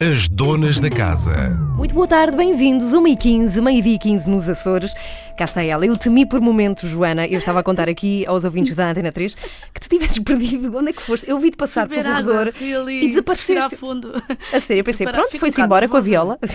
As 0.00 0.28
donas 0.28 0.78
da 0.78 0.90
casa. 0.90 1.48
Muito 1.74 1.94
boa 1.94 2.06
tarde, 2.06 2.36
bem-vindos. 2.36 2.92
1h15, 2.92 3.62
meio-dia 3.62 3.94
e 3.94 3.98
15 3.98 4.28
nos 4.28 4.46
Açores. 4.46 4.94
Cá 5.36 5.44
está 5.44 5.62
ela. 5.62 5.84
Eu 5.84 5.96
temi 5.96 6.24
por 6.24 6.40
momentos, 6.40 6.88
Joana. 6.88 7.26
Eu 7.26 7.38
estava 7.38 7.60
a 7.60 7.62
contar 7.62 7.88
aqui 7.88 8.24
aos 8.26 8.44
ouvintes 8.44 8.74
da 8.74 8.88
Antena 8.90 9.12
3 9.12 9.34
que 9.74 9.80
te 9.80 9.88
tivesses 9.88 10.18
perdido. 10.24 10.74
Onde 10.76 10.90
é 10.90 10.92
que 10.92 11.02
foste? 11.02 11.28
Eu 11.28 11.38
vi-te 11.38 11.56
passar 11.56 11.86
pelo 11.88 12.02
corredor 12.02 12.52
e 12.88 13.08
desapareceste. 13.08 13.76
fundo. 13.76 14.12
A 14.52 14.60
sério, 14.60 14.80
eu 14.80 14.84
pensei, 14.84 15.06
pronto, 15.06 15.38
foi-se 15.38 15.60
um 15.60 15.64
embora 15.64 15.86
com 15.88 15.96
a 15.96 16.00
viola. 16.00 16.38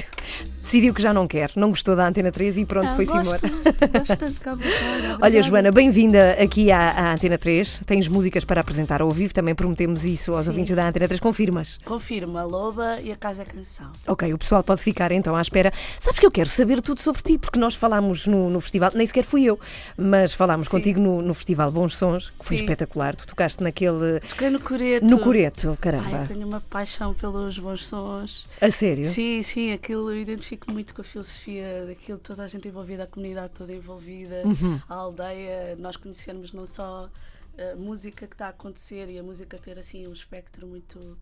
Decidiu 0.61 0.93
que 0.93 1.01
já 1.01 1.11
não 1.11 1.27
quer, 1.27 1.49
não 1.55 1.69
gostou 1.69 1.95
da 1.95 2.07
Antena 2.07 2.31
3 2.31 2.57
e 2.59 2.65
pronto, 2.65 2.87
Ah, 2.91 2.95
foi-se 2.95 3.11
embora. 3.17 3.39
gosto, 3.39 4.15
tanto 4.15 4.59
Olha. 5.19 5.41
Joana, 5.41 5.71
bem-vinda 5.71 6.33
aqui 6.39 6.71
à, 6.71 6.91
à 6.91 7.13
Antena 7.13 7.35
3. 7.35 7.81
Tens 7.83 8.07
músicas 8.07 8.45
para 8.45 8.61
apresentar 8.61 9.01
ao 9.01 9.09
vivo, 9.09 9.33
também 9.33 9.55
prometemos 9.55 10.05
isso 10.05 10.31
aos 10.33 10.43
Sim. 10.43 10.49
ouvintes 10.51 10.75
da 10.75 10.87
Antena 10.87 11.07
3. 11.07 11.19
Confirmas? 11.19 11.79
Confirmo, 11.83 12.37
a 12.37 12.43
loba 12.43 12.99
e 13.03 13.11
a 13.11 13.15
casa 13.15 13.43
canção. 13.43 13.87
Ok, 14.07 14.31
o 14.31 14.37
pessoal 14.37 14.63
pode 14.63 14.81
ficar 14.83 15.11
então 15.11 15.35
à 15.35 15.41
espera. 15.41 15.73
Sabes 15.99 16.19
que 16.19 16.25
eu 16.27 16.31
quero 16.31 16.47
saber 16.49 16.79
tudo 16.79 17.01
sobre 17.01 17.23
ti, 17.23 17.39
porque 17.39 17.59
nós 17.59 17.73
falámos 17.73 18.27
no, 18.27 18.47
no 18.51 18.61
festival, 18.71 18.91
nem 18.95 19.05
sequer 19.05 19.23
fui 19.25 19.43
eu, 19.43 19.59
mas 19.97 20.33
falámos 20.33 20.65
Sim. 20.65 20.71
contigo 20.71 20.99
no, 20.99 21.21
no 21.21 21.33
Festival 21.33 21.71
Bons 21.71 21.95
Sons, 21.97 22.31
que 22.39 22.45
foi 22.45 22.57
Sim. 22.57 22.63
espetacular. 22.63 23.15
Tu 23.15 23.27
tocaste 23.27 23.61
naquele. 23.61 24.19
Toquei 24.21 24.49
no 24.49 24.59
coreto. 24.59 25.05
No 25.05 25.19
Coreto, 25.19 25.69
Ai, 25.71 25.77
caramba. 25.77 26.17
eu 26.21 26.27
tenho 26.27 26.47
uma 26.47 26.61
paixão 26.61 27.13
pelos 27.13 27.59
bons 27.59 27.85
sons. 27.87 28.47
A 28.59 28.71
sério? 28.71 29.05
Sim, 29.05 29.43
sim, 29.43 29.73
aquilo 29.73 30.09
eu 30.11 30.19
identifico 30.21 30.71
muito 30.71 30.93
com 30.95 31.01
a 31.01 31.03
filosofia 31.03 31.85
daquilo, 31.85 32.17
toda 32.17 32.43
a 32.43 32.47
gente 32.47 32.67
envolvida, 32.67 33.03
a 33.03 33.07
comunidade 33.07 33.53
toda 33.57 33.73
envolvida, 33.73 34.41
Uhum. 34.45 34.79
a 34.87 34.93
aldeia, 34.95 35.75
nós 35.77 35.95
conhecermos 35.97 36.53
não 36.53 36.65
só 36.65 37.09
a 37.57 37.75
música 37.75 38.25
que 38.27 38.33
está 38.33 38.47
a 38.47 38.49
acontecer 38.49 39.09
e 39.09 39.19
a 39.19 39.23
música 39.23 39.57
ter 39.57 39.77
assim 39.77 40.07
um 40.07 40.13
espectro 40.13 40.65
muito 40.65 41.17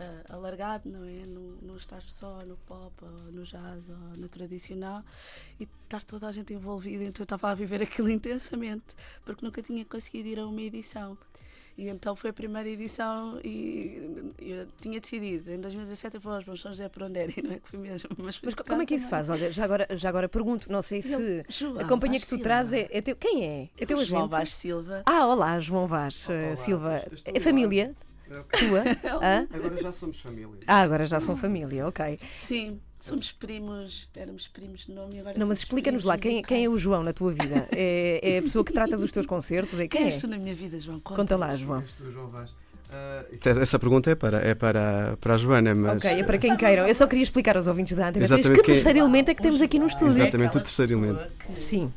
eh, 0.00 0.24
alargado, 0.30 0.88
não 0.88 1.04
é? 1.04 1.26
Não, 1.26 1.42
não 1.60 1.76
estar 1.76 2.02
só 2.08 2.42
no 2.46 2.56
pop, 2.56 2.92
ou 3.02 3.10
no 3.32 3.44
jazz 3.44 3.88
ou 3.90 4.16
no 4.16 4.28
tradicional 4.28 5.04
e 5.58 5.68
estar 5.84 6.02
toda 6.04 6.26
a 6.26 6.32
gente 6.32 6.54
envolvida. 6.54 7.04
Então 7.04 7.22
eu 7.22 7.24
estava 7.24 7.50
a 7.50 7.54
viver 7.54 7.82
aquilo 7.82 8.08
intensamente 8.10 8.96
porque 9.24 9.44
nunca 9.44 9.60
tinha 9.62 9.84
conseguido 9.84 10.28
ir 10.28 10.38
a 10.38 10.46
uma 10.46 10.62
edição. 10.62 11.18
E 11.76 11.88
então 11.88 12.14
foi 12.16 12.30
a 12.30 12.32
primeira 12.32 12.68
edição 12.68 13.40
e 13.44 14.32
eu 14.38 14.66
tinha 14.80 15.00
decidido, 15.00 15.50
em 15.50 15.60
2017 15.60 16.16
eu 16.16 16.20
vou 16.20 16.34
aos 16.34 16.44
Bons 16.44 16.60
Sons 16.60 16.72
José 16.76 16.88
Proneri, 16.88 17.36
não 17.44 17.52
é 17.52 17.58
que 17.58 17.68
foi 17.68 17.78
mesmo. 17.78 18.10
Mas, 18.18 18.36
fui 18.36 18.46
Mas 18.46 18.54
como 18.54 18.82
é 18.82 18.86
que 18.86 18.94
isso 18.94 19.08
também. 19.08 19.26
faz? 19.26 19.30
Olha, 19.30 19.50
já 19.52 19.64
agora, 19.64 19.86
já 19.96 20.08
agora 20.08 20.28
pergunto, 20.28 20.70
não 20.70 20.82
sei 20.82 21.00
se 21.00 21.44
João 21.48 21.78
a 21.78 21.84
companhia 21.84 22.18
que 22.18 22.26
Vaz 22.26 22.28
tu 22.28 22.36
Silva. 22.36 22.42
traz 22.42 22.72
é, 22.72 22.88
é 22.90 23.00
teu. 23.00 23.16
Quem 23.16 23.46
é? 23.46 23.68
É 23.78 23.86
teu 23.86 24.02
João 24.04 24.22
agente? 24.22 24.32
Vaz 24.32 24.54
Silva. 24.54 25.02
Ah, 25.06 25.26
olá, 25.26 25.58
João 25.58 25.86
Vaz 25.86 26.28
eh, 26.28 26.54
Silva. 26.56 27.02
É 27.24 27.32
no 27.32 27.70
família 28.34 28.44
tua? 29.00 29.20
Hã? 29.22 29.46
Agora 29.52 29.82
já 29.82 29.92
somos 29.92 30.20
família. 30.20 30.48
Ah, 30.66 30.80
agora 30.82 31.04
já 31.04 31.20
são 31.20 31.36
família, 31.36 31.86
ok. 31.86 32.18
Sim, 32.34 32.80
somos 33.00 33.32
primos, 33.32 34.08
éramos 34.14 34.46
primos 34.48 34.86
de 34.86 34.92
nome 34.92 35.16
e 35.16 35.20
agora 35.20 35.38
Não, 35.38 35.46
mas 35.46 35.58
explica-nos 35.58 36.04
lá, 36.04 36.16
quem, 36.16 36.42
quem 36.42 36.64
é 36.64 36.68
o. 36.68 36.78
João 36.78 37.02
na 37.02 37.12
tua 37.12 37.32
vida? 37.32 37.68
É, 37.72 38.20
é 38.22 38.38
a 38.38 38.42
pessoa 38.42 38.64
que 38.64 38.72
trata 38.72 38.96
dos 38.96 39.12
teus 39.12 39.26
concertos? 39.26 39.74
É, 39.78 39.86
Quem 39.88 39.88
quem 39.88 40.04
és 40.04 40.16
é? 40.16 40.20
tu 40.20 40.26
na 40.28 40.38
minha 40.38 40.54
vida, 40.54 40.78
João? 40.78 40.98
Conta 41.00 41.36
lá, 41.36 41.54
João. 41.56 41.80
És 41.80 41.92
tu, 41.94 42.10
João 42.10 42.28
Vaz. 42.28 42.50
Ah, 42.92 43.24
isso- 43.30 43.48
essa 43.48 43.78
pergunta 43.78 44.10
é 44.10 44.14
para, 44.16 44.38
é 44.38 44.54
para, 44.54 45.16
para 45.20 45.34
a 45.34 45.36
Joana, 45.36 45.74
mas. 45.74 45.98
Ok, 45.98 46.10
é 46.10 46.24
para 46.24 46.38
quem 46.38 46.56
queiram. 46.56 46.88
Eu 46.88 46.94
só 46.94 47.06
queria 47.06 47.22
explicar 47.22 47.56
aos 47.56 47.66
ouvintes 47.66 47.96
da 47.96 48.08
Antena 48.08 48.26
3 48.26 48.30
Exatamente 48.40 48.58
que 48.60 48.64
quem- 48.66 48.74
terceiro 48.74 48.98
elemento 48.98 49.30
é 49.30 49.34
que 49.34 49.42
temos 49.42 49.60
aqui 49.62 49.78
no 49.78 49.86
estúdio. 49.86 50.22
Exatamente, 50.22 50.56
o 50.56 50.60
terceiro 50.60 50.92
elemento. 50.92 51.26
que 51.38 51.54
Sim. 51.56 51.92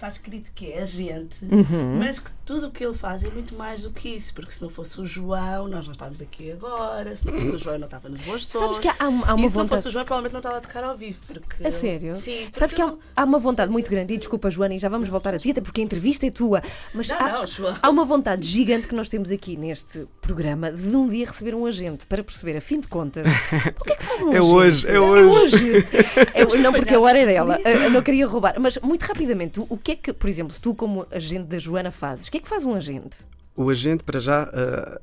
Está 0.00 0.08
escrito 0.08 0.50
que 0.54 0.72
é 0.72 0.80
agente, 0.80 1.44
Uhum. 1.44 1.98
mas 1.98 2.18
que 2.18 2.30
tudo 2.46 2.68
o 2.68 2.70
que 2.70 2.82
ele 2.82 2.94
faz 2.94 3.22
é 3.22 3.28
muito 3.28 3.54
mais 3.54 3.82
do 3.82 3.90
que 3.90 4.08
isso, 4.08 4.32
porque 4.32 4.50
se 4.50 4.62
não 4.62 4.70
fosse 4.70 4.98
o 4.98 5.06
João, 5.06 5.68
nós 5.68 5.84
não 5.84 5.92
estávamos 5.92 6.22
aqui 6.22 6.50
agora, 6.52 7.14
se 7.14 7.26
não 7.26 7.34
fosse 7.38 7.56
o 7.56 7.58
João, 7.58 7.78
não 7.78 7.84
estava 7.84 8.08
nos 8.08 8.22
bons 8.22 8.46
sons. 8.46 8.62
Sabes 8.62 8.78
que 8.78 8.88
há, 8.88 8.96
há 8.98 9.08
uma 9.08 9.26
há 9.26 9.34
uma 9.34 9.44
e 9.44 9.48
se 9.50 9.54
não 9.56 9.64
vontade. 9.64 9.82
fosse 9.82 9.88
o 9.88 9.90
João, 9.90 10.04
provavelmente 10.06 10.32
não 10.32 10.38
estava 10.38 10.56
a 10.56 10.60
tocar 10.62 10.84
ao 10.84 10.96
vivo. 10.96 11.18
Porque 11.26 11.66
A 11.66 11.70
sério? 11.70 12.14
Sim. 12.14 12.48
Sabes 12.50 12.74
que 12.74 12.80
há, 12.80 12.94
há 13.14 13.24
uma 13.24 13.38
vontade 13.38 13.70
muito 13.70 13.90
grande, 13.90 14.14
e 14.14 14.16
desculpa, 14.16 14.48
Joana, 14.50 14.74
e 14.74 14.78
já 14.78 14.88
vamos 14.88 15.06
voltar 15.10 15.34
a 15.34 15.38
ti, 15.38 15.50
até 15.50 15.60
porque 15.60 15.82
a 15.82 15.84
entrevista 15.84 16.26
é 16.26 16.30
tua, 16.30 16.62
mas 16.94 17.08
Não, 17.08 17.16
há, 17.18 17.32
não, 17.32 17.46
João. 17.46 17.76
há 17.82 17.90
uma 17.90 18.06
vontade 18.06 18.46
gigante 18.48 18.88
que 18.88 18.94
nós 18.94 19.10
temos 19.10 19.30
aqui 19.30 19.54
neste 19.54 20.06
programa 20.34 20.70
de 20.70 20.94
um 20.96 21.08
dia 21.08 21.26
receber 21.26 21.54
um 21.56 21.66
agente 21.66 22.06
para 22.06 22.22
perceber, 22.22 22.56
a 22.56 22.60
fim 22.60 22.78
de 22.80 22.86
contas, 22.86 23.26
o 23.80 23.84
que 23.84 23.92
é 23.92 23.96
que 23.96 24.02
faz 24.04 24.22
um 24.22 24.32
É 24.32 24.38
agente? 24.38 24.52
hoje, 24.54 24.88
é 24.88 24.94
É 24.94 25.00
hoje. 25.00 25.86
É 26.34 26.46
hoje, 26.46 26.58
não, 26.58 26.72
porque 26.72 26.94
a 26.94 27.00
hora 27.00 27.18
é 27.18 27.26
dela. 27.26 27.58
Eu 27.64 27.90
não 27.90 28.00
queria 28.02 28.26
roubar. 28.26 28.54
Mas, 28.60 28.78
muito 28.78 29.02
rapidamente, 29.02 29.60
o 29.68 29.76
que 29.76 29.92
é 29.92 29.96
que, 29.96 30.12
por 30.12 30.28
exemplo, 30.28 30.56
tu, 30.60 30.72
como 30.74 31.04
agente 31.10 31.44
da 31.44 31.58
Joana, 31.58 31.90
fazes? 31.90 32.28
O 32.28 32.30
que 32.30 32.38
é 32.38 32.40
que 32.40 32.48
faz 32.48 32.62
um 32.64 32.74
agente? 32.74 33.18
O 33.56 33.68
agente, 33.68 34.04
para 34.04 34.20
já, 34.20 34.44
ah, 34.44 35.00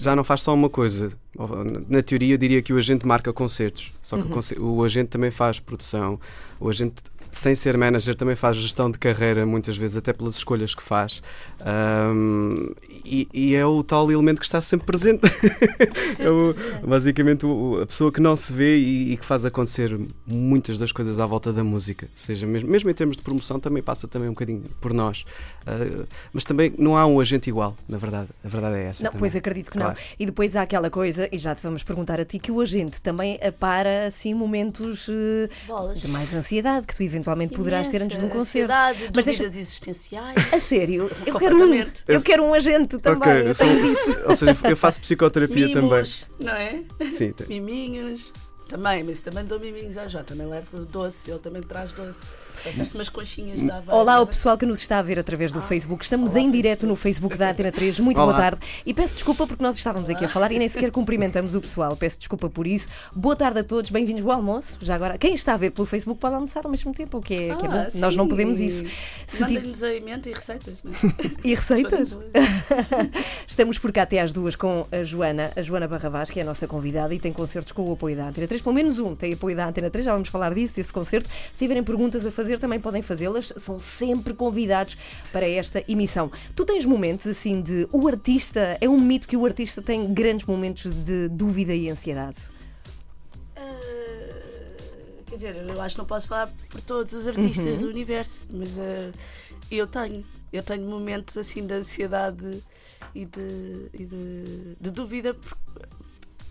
já 0.00 0.14
não 0.14 0.22
faz 0.22 0.42
só 0.42 0.52
uma 0.52 0.68
coisa. 0.68 1.10
Na 1.88 2.02
teoria, 2.02 2.34
eu 2.34 2.38
diria 2.38 2.60
que 2.60 2.72
o 2.72 2.76
agente 2.76 3.06
marca 3.06 3.32
concertos. 3.32 3.90
Só 4.02 4.16
que 4.16 4.22
o 4.24 4.28
conce- 4.28 4.58
o, 4.58 4.84
agente 4.84 5.08
também 5.08 5.30
faz 5.30 5.58
produção. 5.58 6.20
O 6.60 6.68
agente, 6.68 6.96
sem 7.30 7.54
ser 7.54 7.76
manager, 7.76 8.14
também 8.14 8.34
faz 8.36 8.56
gestão 8.56 8.90
de 8.90 8.98
carreira, 8.98 9.44
muitas 9.46 9.76
vezes, 9.76 9.96
até 9.96 10.12
pelas 10.12 10.36
escolhas 10.36 10.74
que 10.74 10.82
faz. 10.82 11.22
Ahm, 11.60 12.72
e, 13.04 13.28
e 13.32 13.54
é 13.54 13.64
o 13.66 13.82
tal 13.82 14.10
elemento 14.10 14.38
que 14.40 14.44
está 14.46 14.60
sempre 14.60 14.86
presente. 14.86 15.20
É 16.18 16.28
o- 16.30 16.52
basicamente 16.86 17.46
o- 17.46 17.80
a 17.82 17.86
pessoa 17.86 18.10
que 18.10 18.20
não 18.20 18.34
se 18.34 18.52
vê 18.52 18.76
e, 18.76 19.12
e 19.12 19.16
que 19.16 19.24
faz 19.24 19.44
acontecer 19.44 19.98
muitas 20.26 20.78
das 20.78 20.90
coisas 20.90 21.20
à 21.20 21.26
volta 21.26 21.52
da 21.52 21.62
música. 21.62 22.06
Ou 22.06 22.10
seja, 22.16 22.46
mesmo, 22.46 22.68
mesmo 22.68 22.90
em 22.90 22.94
termos 22.94 23.16
de 23.16 23.22
promoção, 23.22 23.60
também 23.60 23.82
passa 23.82 24.08
também 24.08 24.28
um 24.28 24.32
bocadinho 24.32 24.64
por 24.80 24.92
nós. 24.92 25.24
Ah, 25.66 26.06
mas 26.32 26.44
também 26.44 26.74
não 26.78 26.96
há 26.96 27.06
um 27.06 27.20
agente 27.20 27.48
igual, 27.48 27.76
na 27.88 27.98
verdade. 27.98 28.28
A 28.44 28.48
verdade 28.48 28.76
é 28.76 28.84
essa. 28.84 29.04
Não, 29.04 29.10
também. 29.10 29.20
pois 29.20 29.36
acredito 29.36 29.70
que 29.70 29.78
Claro. 29.78 29.94
não. 29.96 30.02
E 30.18 30.26
depois 30.26 30.56
há 30.56 30.62
aquela 30.62 30.90
coisa, 30.90 31.28
e 31.30 31.38
já 31.38 31.54
te 31.54 31.62
vamos 31.62 31.82
perguntar 31.84 32.20
a 32.20 32.24
ti, 32.24 32.38
que 32.38 32.50
o 32.50 32.60
agente 32.60 33.00
também 33.00 33.38
apara 33.42 34.06
assim 34.08 34.34
momentos 34.34 35.08
Bolas. 35.66 36.00
de 36.00 36.08
mais 36.08 36.34
ansiedade 36.34 36.86
que 36.86 36.96
tu 36.96 37.02
eventualmente 37.18 37.54
poderás 37.54 37.88
ter 37.88 38.02
antes 38.02 38.18
de 38.18 38.24
um 38.24 38.28
concerto. 38.28 38.72
Ansiedade, 38.72 38.98
Mas 39.14 39.24
dúvidas 39.24 39.24
deixa- 39.24 39.44
existenciais. 39.44 40.52
A 40.52 40.58
sério, 40.60 41.10
eu 41.26 41.34
quero 41.38 41.56
um, 41.56 41.84
eu 42.08 42.22
quero 42.22 42.44
um 42.44 42.54
agente 42.54 42.98
também. 42.98 43.18
Ok, 43.18 43.32
eu 43.42 43.46
eu 43.48 43.54
sou- 43.54 43.68
ou 44.30 44.36
seja, 44.36 44.56
eu 44.68 44.76
faço 44.76 45.00
psicoterapia 45.00 45.72
também. 45.72 45.90
Mimos, 45.90 46.30
não 46.38 46.52
é? 46.52 46.82
Sim, 47.14 47.32
tem- 47.32 47.46
Miminhos. 47.48 48.32
Também, 48.68 49.02
mas 49.02 49.22
também 49.22 49.44
dou 49.46 49.58
miminhos 49.58 49.96
ao 49.96 50.06
João. 50.08 50.22
Também 50.24 50.46
levo 50.46 50.84
doce, 50.84 51.30
ele 51.30 51.40
também 51.40 51.62
traz 51.62 51.90
doce. 51.92 52.18
Trouxeste 52.62 52.94
umas 52.94 53.08
conchinhas 53.08 53.62
da 53.62 53.76
Aveiro. 53.76 53.96
Olá 54.00 54.14
ao 54.16 54.26
pessoal 54.26 54.58
que 54.58 54.66
nos 54.66 54.80
está 54.80 54.98
a 54.98 55.02
ver 55.02 55.18
através 55.18 55.52
do 55.52 55.60
Facebook. 55.62 56.02
Estamos 56.02 56.32
olá, 56.32 56.40
em 56.40 56.50
direto 56.50 56.86
no 56.86 56.96
Facebook 56.96 57.36
da 57.36 57.50
Antena 57.50 57.70
3. 57.70 58.00
Muito 58.00 58.16
boa 58.16 58.28
Olá. 58.28 58.36
tarde. 58.36 58.60
E 58.84 58.92
peço 58.92 59.14
desculpa 59.14 59.46
porque 59.46 59.62
nós 59.62 59.76
estávamos 59.76 60.10
aqui 60.10 60.24
a 60.24 60.28
falar 60.28 60.50
e 60.52 60.58
nem 60.58 60.68
sequer 60.68 60.90
cumprimentamos 60.90 61.54
o 61.54 61.60
pessoal. 61.60 61.96
Peço 61.96 62.18
desculpa 62.18 62.50
por 62.50 62.66
isso. 62.66 62.88
Boa 63.14 63.36
tarde 63.36 63.60
a 63.60 63.64
todos. 63.64 63.90
Bem-vindos 63.90 64.24
ao 64.24 64.32
almoço. 64.32 64.76
Já 64.80 64.94
agora, 64.94 65.16
quem 65.16 65.34
está 65.34 65.54
a 65.54 65.56
ver 65.56 65.70
pelo 65.70 65.86
Facebook 65.86 66.20
pode 66.20 66.34
almoçar 66.34 66.64
ao 66.64 66.70
mesmo 66.70 66.92
tempo, 66.92 67.18
o 67.18 67.22
que 67.22 67.34
é, 67.34 67.54
que 67.56 67.66
é 67.66 67.68
bom. 67.68 67.76
Ah, 67.78 67.88
Nós 67.94 68.16
não 68.16 68.24
sim. 68.24 68.30
podemos 68.30 68.60
isso. 68.60 68.84
Mandem-nos 69.40 69.82
alimento 69.82 70.28
e 70.28 70.32
receitas, 70.32 70.82
não 70.82 70.92
é? 70.92 70.96
E 71.44 71.54
receitas? 71.54 72.18
Estamos 73.46 73.78
por 73.78 73.92
cá 73.92 74.02
até 74.02 74.20
às 74.20 74.32
duas 74.32 74.56
com 74.56 74.86
a 74.90 75.04
Joana, 75.04 75.52
a 75.56 75.62
Joana 75.62 75.86
Barravaz, 75.86 76.30
que 76.30 76.40
é 76.40 76.42
a 76.42 76.46
nossa 76.46 76.66
convidada 76.66 77.14
e 77.14 77.18
tem 77.18 77.32
concertos 77.32 77.72
com 77.72 77.88
o 77.88 77.92
apoio 77.92 78.16
da 78.16 78.28
Antena 78.28 78.46
3. 78.46 78.60
Pelo 78.62 78.74
menos 78.74 78.98
um 78.98 79.14
tem 79.14 79.32
apoio 79.32 79.56
da 79.56 79.66
Antena 79.66 79.90
3, 79.90 80.04
já 80.04 80.12
vamos 80.12 80.28
falar 80.28 80.52
disso, 80.54 80.74
desse 80.74 80.92
concerto. 80.92 81.28
Se 81.52 81.58
tiverem 81.58 81.82
perguntas 81.82 82.26
a 82.26 82.30
fazer, 82.30 82.47
também 82.56 82.80
podem 82.80 83.02
fazê-las. 83.02 83.52
São 83.56 83.80
sempre 83.80 84.32
convidados 84.32 84.96
para 85.32 85.46
esta 85.48 85.82
emissão. 85.88 86.30
Tu 86.54 86.64
tens 86.64 86.84
momentos 86.86 87.26
assim 87.26 87.60
de. 87.60 87.88
O 87.92 88.06
artista. 88.06 88.78
É 88.80 88.88
um 88.88 89.00
mito 89.00 89.26
que 89.26 89.36
o 89.36 89.44
artista 89.44 89.82
tem 89.82 90.14
grandes 90.14 90.46
momentos 90.46 90.92
de 90.94 91.28
dúvida 91.28 91.74
e 91.74 91.90
ansiedade. 91.90 92.48
Ah, 93.56 95.22
quer 95.26 95.36
dizer, 95.36 95.56
eu 95.56 95.80
acho 95.80 95.94
que 95.94 95.98
não 96.00 96.06
posso 96.06 96.28
falar 96.28 96.50
por 96.68 96.80
todos 96.80 97.12
os 97.12 97.26
artistas 97.26 97.66
Uhum. 97.76 97.80
do 97.82 97.88
universo, 97.88 98.42
mas 98.50 98.78
ah, 98.78 99.12
eu 99.70 99.86
tenho. 99.86 100.24
Eu 100.52 100.62
tenho 100.62 100.88
momentos 100.88 101.36
assim 101.36 101.66
de 101.66 101.74
ansiedade 101.74 102.62
e 103.14 103.26
de, 103.26 103.86
e 103.92 104.06
de, 104.06 104.76
de 104.80 104.90
dúvida, 104.90 105.34
por- 105.34 105.58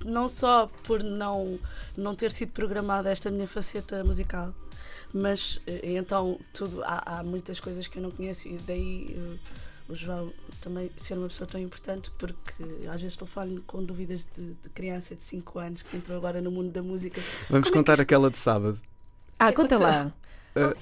não 0.06 0.28
só 0.28 0.70
por 0.84 1.02
não, 1.04 1.58
não 1.98 2.14
ter 2.14 2.32
sido 2.32 2.52
programada 2.52 3.10
esta 3.10 3.32
minha 3.32 3.48
faceta 3.48 4.04
musical, 4.04 4.54
mas 5.14 5.60
eh, 5.68 5.82
então 5.98 6.40
tudo, 6.54 6.84
há, 6.84 7.20
há 7.20 7.24
muitas 7.24 7.60
coisas 7.60 7.88
que 7.88 7.98
eu 7.98 8.04
não 8.04 8.12
conheço 8.12 8.48
e 8.48 8.58
daí 8.60 9.16
eh, 9.18 9.38
o 9.90 9.96
João 9.96 10.34
também 10.62 10.92
ser 10.98 11.18
uma 11.18 11.28
pessoa 11.28 11.48
tão 11.48 11.60
importante 11.62 12.12
porque 12.18 12.54
às 12.92 13.02
vezes 13.02 13.16
telefone 13.16 13.62
com 13.62 13.84
dúvidas 13.84 14.26
de, 14.36 14.54
de 14.54 14.70
criança 14.70 15.16
de 15.16 15.24
5 15.24 15.60
anos 15.60 15.82
que 15.82 15.96
entrou 15.98 16.18
agora 16.18 16.42
no 16.42 16.52
mundo 16.52 16.72
da 16.72 16.84
música. 16.84 17.22
Vamos 17.50 17.70
Como 17.70 17.80
é 17.80 17.84
que 17.84 17.92
contar 17.94 18.02
aquela 18.02 18.30
de 18.30 18.38
sábado. 18.38 18.80
Ah, 19.40 19.52
que 19.52 19.54
conta 19.54 19.76
aconteceu? 19.76 19.80
lá. 19.80 20.14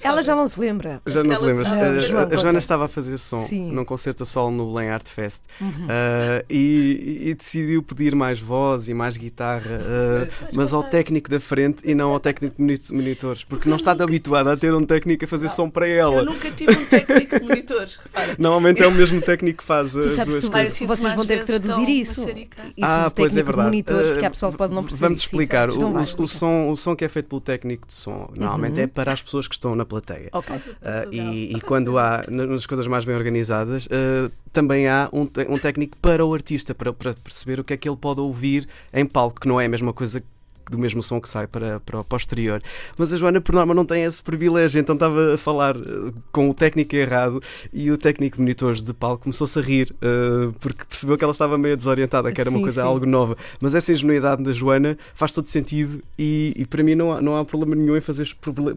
Ela 0.02 0.22
já 0.22 0.34
não 0.34 0.46
se 0.48 0.58
lembra. 0.60 1.00
Já 1.06 1.22
não 1.22 1.36
Uh, 1.36 1.36
Ah, 1.66 1.82
a- 1.82 2.00
João, 2.00 2.28
a 2.32 2.36
Joana 2.36 2.58
estava 2.58 2.84
a 2.86 2.88
fazer 2.88 3.18
som 3.18 3.40
Sim. 3.40 3.70
num 3.70 3.84
concerto 3.84 4.22
a 4.22 4.26
solo 4.26 4.54
no 4.54 4.72
Belém 4.72 4.90
Art 4.90 5.08
Fest 5.08 5.42
Uhum. 5.60 5.68
uh, 5.68 6.44
e, 6.48 7.28
e 7.30 7.34
decidiu 7.34 7.82
pedir 7.82 8.14
mais 8.14 8.40
voz 8.40 8.88
e 8.88 8.94
mais 8.94 9.16
guitarra, 9.16 9.80
uh, 9.80 10.46
mas 10.52 10.72
ao 10.72 10.82
técnico 10.82 11.28
da 11.30 11.38
frente 11.40 11.82
e 11.84 11.94
não 11.94 12.10
ao 12.10 12.20
técnico 12.20 12.56
de 12.56 12.62
moni- 12.62 12.80
monitores, 12.92 13.44
porque 13.44 13.68
não 13.68 13.76
está 13.76 13.92
habituada 13.92 14.52
a 14.52 14.56
ter 14.56 14.72
um 14.74 14.84
técnico 14.84 15.24
a 15.24 15.28
fazer 15.28 15.48
som 15.48 15.68
para 15.68 15.86
ela. 15.88 16.16
Eu 16.16 16.24
nunca 16.24 16.50
tive 16.50 16.72
um 16.72 16.84
técnico 16.86 17.38
de 17.40 17.46
monitores, 17.46 17.96
repara. 18.02 18.34
Normalmente 18.38 18.82
é 18.82 18.86
o 18.86 18.92
mesmo 18.92 19.20
técnico 19.20 19.58
que 19.58 19.64
faz 19.64 19.92
Tu 19.92 20.00
as 20.00 20.12
sabes 20.14 20.34
duas 20.42 20.48
coisas. 20.48 20.78
vocês 20.80 21.14
vão 21.14 21.26
ter 21.26 21.38
que 21.40 21.44
traduzir 21.46 21.88
isso. 21.88 22.20
maçarica. 22.20 22.62
Isso 22.64 22.72
ah, 22.82 23.10
pois 23.14 23.32
é 23.32 23.34
técnico 23.34 23.36
de 23.36 23.42
verdade. 23.44 23.64
monitores, 23.68 24.06
Uh, 24.08 24.12
porque 24.12 24.26
a 24.26 24.30
pessoa 24.30 24.52
pode 24.52 24.74
não 24.74 24.82
perceber. 24.82 25.00
Vamos 25.06 25.20
explicar. 25.20 25.68
Então 25.70 25.94
o 26.18 26.28
som, 26.28 26.70
o 26.70 26.76
som 26.76 26.94
que 26.96 27.04
é 27.04 27.08
feito 27.08 27.28
pelo 27.28 27.40
técnico 27.40 27.86
de 27.86 27.92
som 27.94 28.30
normalmente 28.36 28.78
Uhum. 28.78 28.84
é 28.84 28.86
para 28.86 29.12
as 29.12 29.22
pessoas 29.22 29.48
que 29.48 29.54
estão 29.54 29.65
na 29.74 29.84
plateia. 29.84 30.28
Ok. 30.32 30.54
Ah, 30.82 31.06
e, 31.10 31.56
e 31.56 31.60
quando 31.62 31.98
há, 31.98 32.24
nas 32.28 32.66
coisas 32.66 32.86
mais 32.86 33.04
bem 33.04 33.16
organizadas, 33.16 33.88
ah, 33.90 34.30
também 34.52 34.88
há 34.88 35.08
um, 35.12 35.28
um 35.48 35.58
técnico 35.58 35.96
para 35.98 36.24
o 36.24 36.32
artista, 36.32 36.74
para, 36.74 36.92
para 36.92 37.14
perceber 37.14 37.60
o 37.60 37.64
que 37.64 37.74
é 37.74 37.76
que 37.76 37.88
ele 37.88 37.96
pode 37.96 38.20
ouvir 38.20 38.68
em 38.92 39.04
palco, 39.04 39.40
que 39.40 39.48
não 39.48 39.60
é 39.60 39.66
a 39.66 39.68
mesma 39.68 39.92
coisa 39.92 40.22
do 40.70 40.78
mesmo 40.78 41.02
som 41.02 41.20
que 41.20 41.28
sai 41.28 41.46
para, 41.46 41.80
para 41.80 42.00
o 42.00 42.04
posterior. 42.04 42.62
Mas 42.96 43.12
a 43.12 43.16
Joana, 43.16 43.40
por 43.40 43.54
norma, 43.54 43.74
não 43.74 43.84
tem 43.84 44.04
esse 44.04 44.22
privilégio, 44.22 44.80
então 44.80 44.94
estava 44.94 45.34
a 45.34 45.38
falar 45.38 45.76
ah, 45.76 46.12
com 46.32 46.50
o 46.50 46.54
técnico 46.54 46.94
errado 46.94 47.42
e 47.72 47.90
o 47.90 47.98
técnico 47.98 48.36
de 48.36 48.42
monitores 48.42 48.82
de 48.82 48.92
palco 48.92 49.24
começou-se 49.24 49.58
a 49.58 49.62
rir, 49.62 49.94
ah, 50.02 50.52
porque 50.60 50.84
percebeu 50.84 51.16
que 51.16 51.24
ela 51.24 51.32
estava 51.32 51.56
meio 51.56 51.76
desorientada, 51.76 52.32
que 52.32 52.40
era 52.40 52.50
uma 52.50 52.58
Sim, 52.58 52.62
coisa 52.62 52.82
sim. 52.82 52.86
algo 52.86 53.06
nova. 53.06 53.36
Mas 53.60 53.74
essa 53.74 53.92
ingenuidade 53.92 54.42
da 54.42 54.52
Joana 54.52 54.96
faz 55.14 55.32
todo 55.32 55.46
sentido 55.46 56.02
e, 56.18 56.52
e 56.56 56.66
para 56.66 56.82
mim 56.82 56.94
não 56.94 57.12
há, 57.12 57.20
não 57.20 57.36
há 57.36 57.44
problema 57.44 57.74
nenhum 57.74 57.96
em 57.96 58.00
fazer 58.00 58.28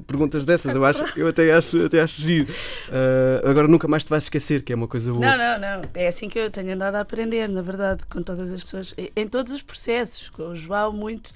perguntas 0.06 0.45
dessas. 0.45 0.75
Eu, 0.75 0.86
acho, 0.86 1.03
eu 1.19 1.27
até 1.27 1.51
acho, 1.53 1.86
até 1.86 2.01
acho 2.01 2.21
giro. 2.21 2.47
Ah, 2.91 3.50
agora 3.50 3.68
nunca 3.68 3.88
mais 3.88 4.03
te 4.03 4.09
vais 4.09 4.24
esquecer, 4.24 4.62
que 4.62 4.74
é 4.74 4.75
uma 4.75 4.88
coisa 4.88 5.12
boa. 5.12 5.25
Não, 5.25 5.38
não, 5.38 5.59
não. 5.59 5.81
É 5.94 6.07
assim 6.07 6.30
que 6.30 6.39
eu 6.39 6.50
tenho 6.50 6.74
andado 6.74 6.95
a 6.95 7.01
aprender, 7.01 7.47
na 7.47 7.62
verdade, 7.62 8.03
com 8.09 8.21
todas 8.21 8.53
as 8.53 8.63
pessoas, 8.63 8.94
em 9.15 9.27
todos 9.27 9.51
os 9.53 9.62
processos. 9.62 10.30
Com 10.30 10.50
o 10.50 10.56
João, 10.56 10.94
muito. 10.94 11.33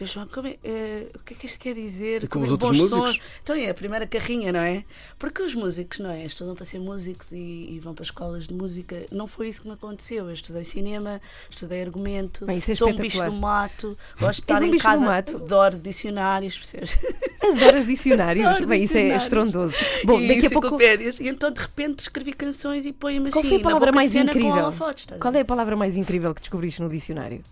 João, 0.00 0.26
como 0.26 0.48
é, 0.48 0.56
eh, 0.64 1.08
o 1.14 1.18
que 1.20 1.34
é 1.34 1.36
que 1.36 1.46
isto 1.46 1.58
quer 1.58 1.74
dizer? 1.74 2.24
E 2.24 2.26
com 2.28 2.40
Como 2.40 2.44
os 2.44 2.48
é- 2.50 2.52
outros 2.52 2.70
bons 2.70 2.90
músicos? 2.90 3.10
sons. 3.16 3.20
Então 3.42 3.56
é 3.56 3.70
a 3.70 3.74
primeira 3.74 4.06
carrinha, 4.06 4.52
não 4.52 4.60
é? 4.60 4.84
Porque 5.18 5.42
os 5.42 5.54
músicos, 5.54 5.98
não 5.98 6.10
é? 6.10 6.24
Estudam 6.24 6.54
para 6.54 6.64
ser 6.64 6.78
músicos 6.78 7.32
e, 7.32 7.36
e 7.70 7.80
vão 7.82 7.94
para 7.94 8.02
escolas 8.04 8.46
de 8.46 8.54
música. 8.54 9.04
Não 9.10 9.26
foi 9.26 9.48
isso 9.48 9.62
que 9.62 9.68
me 9.68 9.74
aconteceu. 9.74 10.26
Eu 10.28 10.32
estudei 10.32 10.64
cinema, 10.64 11.20
estudei 11.48 11.82
argumento, 11.82 12.46
Bem, 12.46 12.56
é 12.56 12.60
sou 12.74 12.88
um 12.88 12.94
bicho 12.94 13.24
do 13.24 13.32
mato, 13.32 13.96
gosto 14.18 14.38
de 14.38 14.42
estar 14.44 14.62
um 14.62 14.74
em 14.74 14.78
casa, 14.78 15.06
mato? 15.06 15.36
adoro 15.36 15.78
dicionários, 15.78 16.56
percebes? 16.56 16.98
Adoras 17.42 17.86
dicionários. 17.86 18.46
Adoro 18.46 18.66
Bem, 18.66 18.84
isso 18.84 18.96
é 18.96 19.00
dicionários. 19.00 19.22
estrondoso. 19.24 19.76
Bom, 20.04 20.20
e 20.20 20.28
daqui 20.28 20.46
a 20.46 20.50
pouco. 20.50 20.78
E 21.20 21.28
então 21.28 21.50
de 21.50 21.60
repente 21.60 22.00
escrevi 22.00 22.32
canções 22.32 22.86
e 22.86 22.92
põe-me 22.92 23.28
assim 23.28 23.40
Qual 23.40 23.44
foi 23.48 23.56
a 23.58 23.62
palavra 23.62 23.92
mais 23.92 24.10
de 24.10 24.18
cena 24.18 24.32
com 24.32 24.38
incrível? 24.38 24.72
Qual 25.20 25.34
é 25.34 25.40
a 25.40 25.44
palavra 25.44 25.76
mais 25.76 25.96
incrível 25.96 26.34
que 26.34 26.40
descobriste 26.40 26.80
no 26.80 26.88
dicionário? 26.88 27.44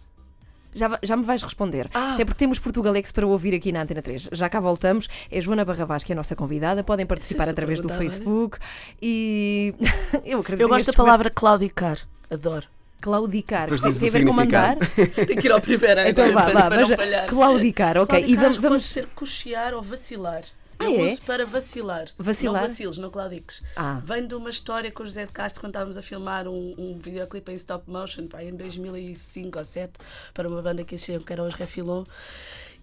Já, 0.75 0.99
já 1.03 1.17
me 1.17 1.25
vais 1.25 1.43
responder. 1.43 1.89
Ah. 1.95 2.15
Até 2.15 2.25
porque 2.25 2.39
temos 2.39 2.59
Portugalex 2.59 3.11
para 3.13 3.27
ouvir 3.27 3.55
aqui 3.55 3.73
na 3.73 3.83
Antena 3.83 4.03
3. 4.03 4.29
Já 4.33 4.49
cá 4.49 4.61
voltamos. 4.61 5.09
É 5.31 5.41
Joana 5.41 5.65
Barravaz, 5.65 6.05
que 6.05 6.13
é 6.13 6.15
a 6.15 6.17
nossa 6.17 6.37
convidada. 6.37 6.85
Podem 6.85 7.07
participar 7.07 7.49
através 7.49 7.81
do. 7.81 7.89
Facebook. 7.89 8.59
E 9.03 9.75
eu 10.25 10.41
acredito 10.41 10.63
Eu 10.63 10.69
gosto 10.69 10.87
da 10.87 10.93
palavra 10.93 11.31
claudicar. 11.31 11.99
Adoro. 12.31 12.67
Claudicar. 13.01 13.69
Tem 13.69 14.09
a 14.09 14.13
ver 14.13 14.27
com 14.27 14.33
mandar? 14.33 14.77
Tem 15.15 15.37
que 15.37 15.47
ir 15.47 15.53
ao 15.53 15.61
primeiro 15.61 16.01
Então 16.01 16.25
agora, 16.25 16.53
vá, 16.53 16.61
vá. 16.63 16.69
para 16.69 16.81
não 16.81 16.89
Mas, 16.89 16.97
falhar. 16.97 17.27
claudicar, 17.27 17.97
ok. 17.99 18.19
E 18.19 18.23
Claudicar 18.23 18.43
vamos. 18.43 18.57
pode 18.57 18.69
vamos... 18.69 18.87
ser 18.87 19.07
cochear 19.15 19.75
ou 19.75 19.83
vacilar. 19.83 20.43
Ah, 20.79 20.85
eu 20.85 21.01
é? 21.01 21.05
uso 21.05 21.23
para 21.23 21.45
vacilar. 21.45 22.07
Vacilar? 22.17 22.63
Não 22.63 22.69
vaciles, 22.69 22.99
não 22.99 23.11
claudiques. 23.11 23.63
Ah. 23.75 24.01
Vem 24.05 24.27
de 24.27 24.35
uma 24.35 24.51
história 24.51 24.91
com 24.93 25.03
o 25.03 25.07
José 25.07 25.27
de 25.27 25.33
Castro 25.33 25.61
quando 25.61 25.71
estávamos 25.71 25.99
a 25.99 26.03
filmar 26.03 26.47
um, 26.47 26.75
um 26.79 26.99
videoclipe 26.99 27.51
em 27.51 27.55
stop 27.57 27.91
motion 27.91 28.27
pá, 28.29 28.43
em 28.43 28.55
2005 28.55 29.47
ou 29.47 29.53
2007 29.65 29.93
para 30.33 30.49
uma 30.49 30.63
banda 30.63 30.85
que 30.85 30.95
existia 30.95 31.19
que 31.19 31.33
era 31.33 31.43
os 31.43 31.55
Refilon 31.55 32.05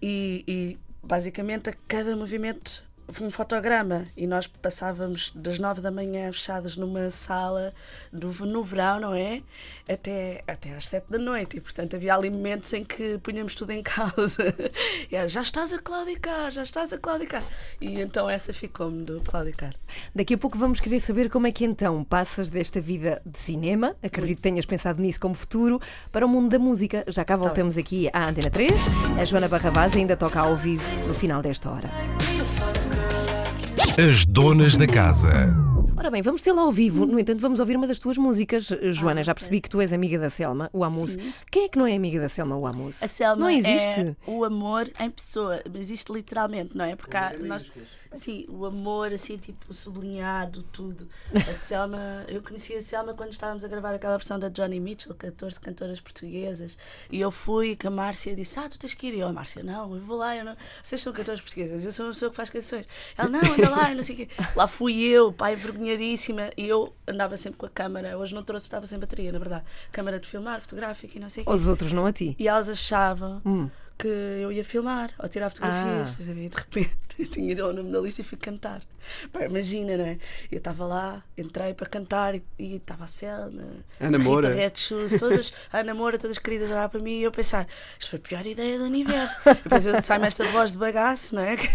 e, 0.02 0.44
e 0.48 0.78
basicamente 1.02 1.70
a 1.70 1.74
cada 1.88 2.16
movimento 2.16 2.84
um 3.22 3.30
fotograma 3.30 4.08
e 4.16 4.28
nós 4.28 4.48
passávamos 4.48 5.32
das 5.36 5.60
nove 5.60 5.82
da 5.82 5.92
manhã 5.92 6.32
fechados 6.32 6.76
numa 6.76 7.10
sala 7.10 7.72
do, 8.12 8.28
no 8.46 8.64
verão, 8.64 9.00
não 9.00 9.14
é? 9.14 9.42
Até, 9.88 10.44
até 10.48 10.76
às 10.76 10.88
sete 10.88 11.06
da 11.10 11.18
noite 11.18 11.58
e 11.58 11.62
portanto 11.62 11.96
havia 11.96 12.16
ali 12.16 12.30
momentos 12.30 12.72
em 12.74 12.84
que 12.84 13.18
punhamos 13.20 13.56
tudo 13.56 13.72
em 13.72 13.84
causa 13.84 14.54
era, 15.12 15.28
já 15.28 15.42
estás 15.42 15.74
a 15.74 15.80
claudicar, 15.80 16.52
já 16.52 16.64
estás 16.64 16.92
a 16.94 16.98
claudicar 16.98 17.44
e 17.80 18.02
então 18.02 18.30
essa 18.30 18.54
ficou-me 18.54 19.04
do 19.04 19.22
claudicar 19.22 19.74
Daqui 20.14 20.34
a 20.34 20.38
pouco 20.38 20.58
vamos 20.58 20.80
querer 20.80 21.00
saber 21.00 21.30
como 21.30 21.48
é 21.48 21.52
que 21.52 21.66
então 21.66 22.04
passas 22.04 22.50
desta 22.50 22.80
vida 22.82 23.22
de 23.26 23.38
cinema, 23.38 23.96
acredito 24.02 24.38
que 24.38 24.42
tenhas 24.42 24.66
pensado 24.66 25.02
nisso 25.02 25.20
como 25.20 25.34
futuro, 25.34 25.80
para 26.12 26.26
o 26.26 26.30
mundo 26.30 26.50
da 26.50 26.60
música. 26.60 27.04
Já 27.08 27.24
cá 27.24 27.36
voltamos 27.36 27.78
aqui 27.78 28.10
à 28.14 28.30
Antena 28.30 28.50
3. 28.50 28.72
A 29.20 29.26
Joana 29.26 29.48
Barravaz 29.48 29.96
ainda 29.96 30.16
toca 30.16 30.40
ao 30.40 30.56
vivo 30.56 30.84
no 31.08 31.14
final 31.14 31.42
desta 31.42 31.70
hora. 31.70 31.90
As 33.98 34.26
donas 34.26 34.76
da 34.76 34.86
casa. 34.88 35.54
Ora 35.98 36.12
bem, 36.12 36.22
vamos 36.22 36.42
tê-la 36.42 36.62
ao 36.62 36.72
vivo. 36.72 37.06
No 37.06 37.18
entanto, 37.18 37.40
vamos 37.40 37.60
ouvir 37.60 37.78
uma 37.78 37.88
das 37.88 37.98
tuas 37.98 38.18
músicas. 38.18 38.70
Joana, 38.92 39.24
já 39.24 39.34
percebi 39.34 39.62
que 39.62 39.70
tu 39.70 39.80
és 39.82 39.94
amiga 39.94 40.20
da 40.20 40.30
Selma, 40.30 40.70
o 40.74 40.84
Amus. 40.84 41.18
Quem 41.50 41.64
é 41.66 41.70
que 41.70 41.78
não 41.80 41.88
é 41.88 41.96
amiga 41.96 42.20
da 42.20 42.30
Selma, 42.30 42.58
o 42.58 42.68
Amus? 42.68 43.02
A 43.02 43.08
Selma 43.08 43.38
Não 43.38 43.50
existe. 43.50 44.00
é 44.02 44.16
o 44.28 44.44
amor 44.44 44.90
em 45.00 45.10
pessoa, 45.10 45.62
existe 45.74 46.12
literalmente, 46.12 46.76
não 46.78 46.86
é? 46.86 46.96
Porque 46.96 47.16
há, 47.16 47.34
nós, 47.40 47.72
sim, 48.16 48.46
o 48.50 48.66
amor, 48.66 49.14
assim, 49.14 49.38
tipo, 49.38 49.74
sublinhado, 49.74 50.64
tudo. 50.64 51.08
A 51.48 51.52
Selma, 51.54 52.26
eu 52.28 52.42
conheci 52.42 52.74
a 52.76 52.82
Selma 52.82 53.14
quando 53.14 53.32
estávamos 53.32 53.64
a 53.64 53.68
gravar 53.68 53.94
aquela 53.94 54.18
versão 54.18 54.40
da 54.40 54.50
Johnny 54.50 54.80
Mitchell, 54.80 55.14
14 55.16 55.60
cantoras 55.60 56.00
portuguesas, 56.00 56.78
e 57.12 57.20
eu 57.20 57.32
fui 57.32 57.76
com 57.76 57.88
a 57.88 57.92
Márcia 57.92 58.36
disse: 58.36 58.60
Ah, 58.60 58.70
tu 58.70 58.80
tens 58.80 58.94
que 58.94 59.08
ir. 59.08 59.16
E 59.16 59.20
eu, 59.20 59.32
Márcia, 59.32 59.64
não, 59.64 59.94
eu 59.96 60.02
vou 60.02 60.18
lá, 60.18 60.36
eu 60.36 60.46
não... 60.46 60.56
vocês 60.82 61.02
são 61.02 61.14
cantoras 61.14 61.42
portuguesas, 61.42 61.86
eu 61.86 61.92
sou 61.92 62.06
uma 62.06 62.14
pessoa 62.14 62.30
que 62.30 62.36
faz 62.36 62.50
canções. 62.50 62.88
Ela, 63.18 63.30
não, 63.30 63.40
anda 63.40 63.70
lá, 63.70 63.90
eu 63.92 63.96
não 63.96 64.04
sei 64.04 64.16
o 64.16 64.18
quê. 64.20 64.30
Lá 64.56 64.68
fui 64.68 65.02
eu, 65.04 65.32
pai, 65.32 65.54
envergonhadíssima, 65.54 66.50
e 66.58 66.68
eu 66.68 66.94
andava 67.08 67.38
sempre 67.38 67.58
com 67.58 67.66
a 67.66 67.70
câmara, 67.70 68.18
hoje 68.18 68.34
não 68.34 68.44
trouxe, 68.44 68.66
estava 68.66 68.86
sem 68.86 69.00
bateria, 69.00 69.32
na 69.32 69.40
verdade. 69.40 69.66
Câmara 69.92 70.20
de 70.20 70.28
filmar, 70.28 70.62
fotográfica 70.62 71.18
e 71.18 71.22
não 71.22 71.30
sei 71.30 71.44
o 71.44 71.46
quê. 71.46 71.52
Os 71.52 71.68
outros 71.68 71.92
não 71.94 72.06
a 72.06 72.14
ti. 72.14 72.36
E 72.40 72.48
elas 72.48 72.70
achavam 72.70 73.42
Hum. 73.46 73.70
Que 73.98 74.08
eu 74.08 74.52
ia 74.52 74.64
filmar 74.64 75.12
ou 75.20 75.28
tirar 75.30 75.50
fotografias. 75.50 76.00
Ah. 76.00 76.04
estás 76.04 76.30
a 76.30 76.34
ver? 76.34 76.46
E 76.46 76.50
de 76.50 76.58
repente 76.58 76.96
eu 77.20 77.28
tinha 77.28 77.66
o 77.66 77.74
nome 77.74 77.92
da 77.92 78.00
lista 78.00 78.22
e 78.22 78.24
fui 78.24 78.38
cantar. 78.38 78.82
Pá, 79.32 79.46
imagina, 79.46 79.98
não 79.98 80.06
é? 80.06 80.18
Eu 80.52 80.58
estava 80.58 80.86
lá, 80.86 81.24
entrei 81.38 81.74
para 81.74 81.88
cantar 81.88 82.36
e 82.36 82.44
estava 82.60 83.04
a 83.04 83.08
Selma, 83.08 83.64
Ana 84.00 84.18
Moura. 84.18 84.50
Rita 84.50 84.62
Red 84.62 84.76
Shoes, 84.76 85.20
todas, 85.20 85.54
a 85.72 85.80
Ana 85.80 85.94
Moura, 85.94 86.18
todas 86.18 86.38
queridas 86.38 86.72
a 86.72 86.76
olhar 86.76 86.90
para 86.90 87.00
mim 87.00 87.20
e 87.20 87.24
eu 87.24 87.32
pensar, 87.32 87.68
isto 88.00 88.10
foi 88.10 88.20
a 88.20 88.22
pior 88.22 88.46
ideia 88.46 88.78
do 88.80 88.86
universo. 88.86 89.38
Depois 89.64 89.86
eu 89.86 90.02
sai-me 90.02 90.28
esta 90.28 90.44
voz 90.46 90.74
de 90.74 90.78
bagaço, 90.78 91.36
não 91.36 91.44
é? 91.44 91.56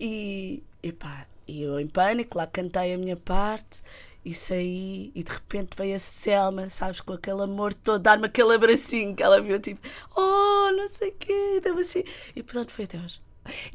E, 0.00 0.62
e 0.82 0.92
pá, 0.92 1.26
e 1.46 1.62
eu 1.62 1.80
em 1.80 1.86
pânico, 1.86 2.38
lá 2.38 2.46
cantei 2.46 2.94
a 2.94 2.98
minha 2.98 3.16
parte 3.16 3.82
e 4.28 4.34
saí 4.34 5.10
e 5.14 5.22
de 5.22 5.32
repente 5.32 5.76
veio 5.76 5.96
a 5.96 5.98
Selma, 5.98 6.68
sabes, 6.68 7.00
com 7.00 7.14
aquele 7.14 7.42
amor 7.42 7.72
todo, 7.72 7.98
dar-me 8.02 8.26
aquele 8.26 8.54
abracinho 8.54 9.16
que 9.16 9.22
ela 9.22 9.40
viu, 9.40 9.58
tipo, 9.58 9.80
oh, 10.14 10.70
não 10.76 10.88
sei 10.88 11.08
o 11.08 11.14
quê, 11.14 11.60
assim. 11.80 12.04
E 12.36 12.42
pronto, 12.42 12.70
foi 12.70 12.86
Deus. 12.86 13.22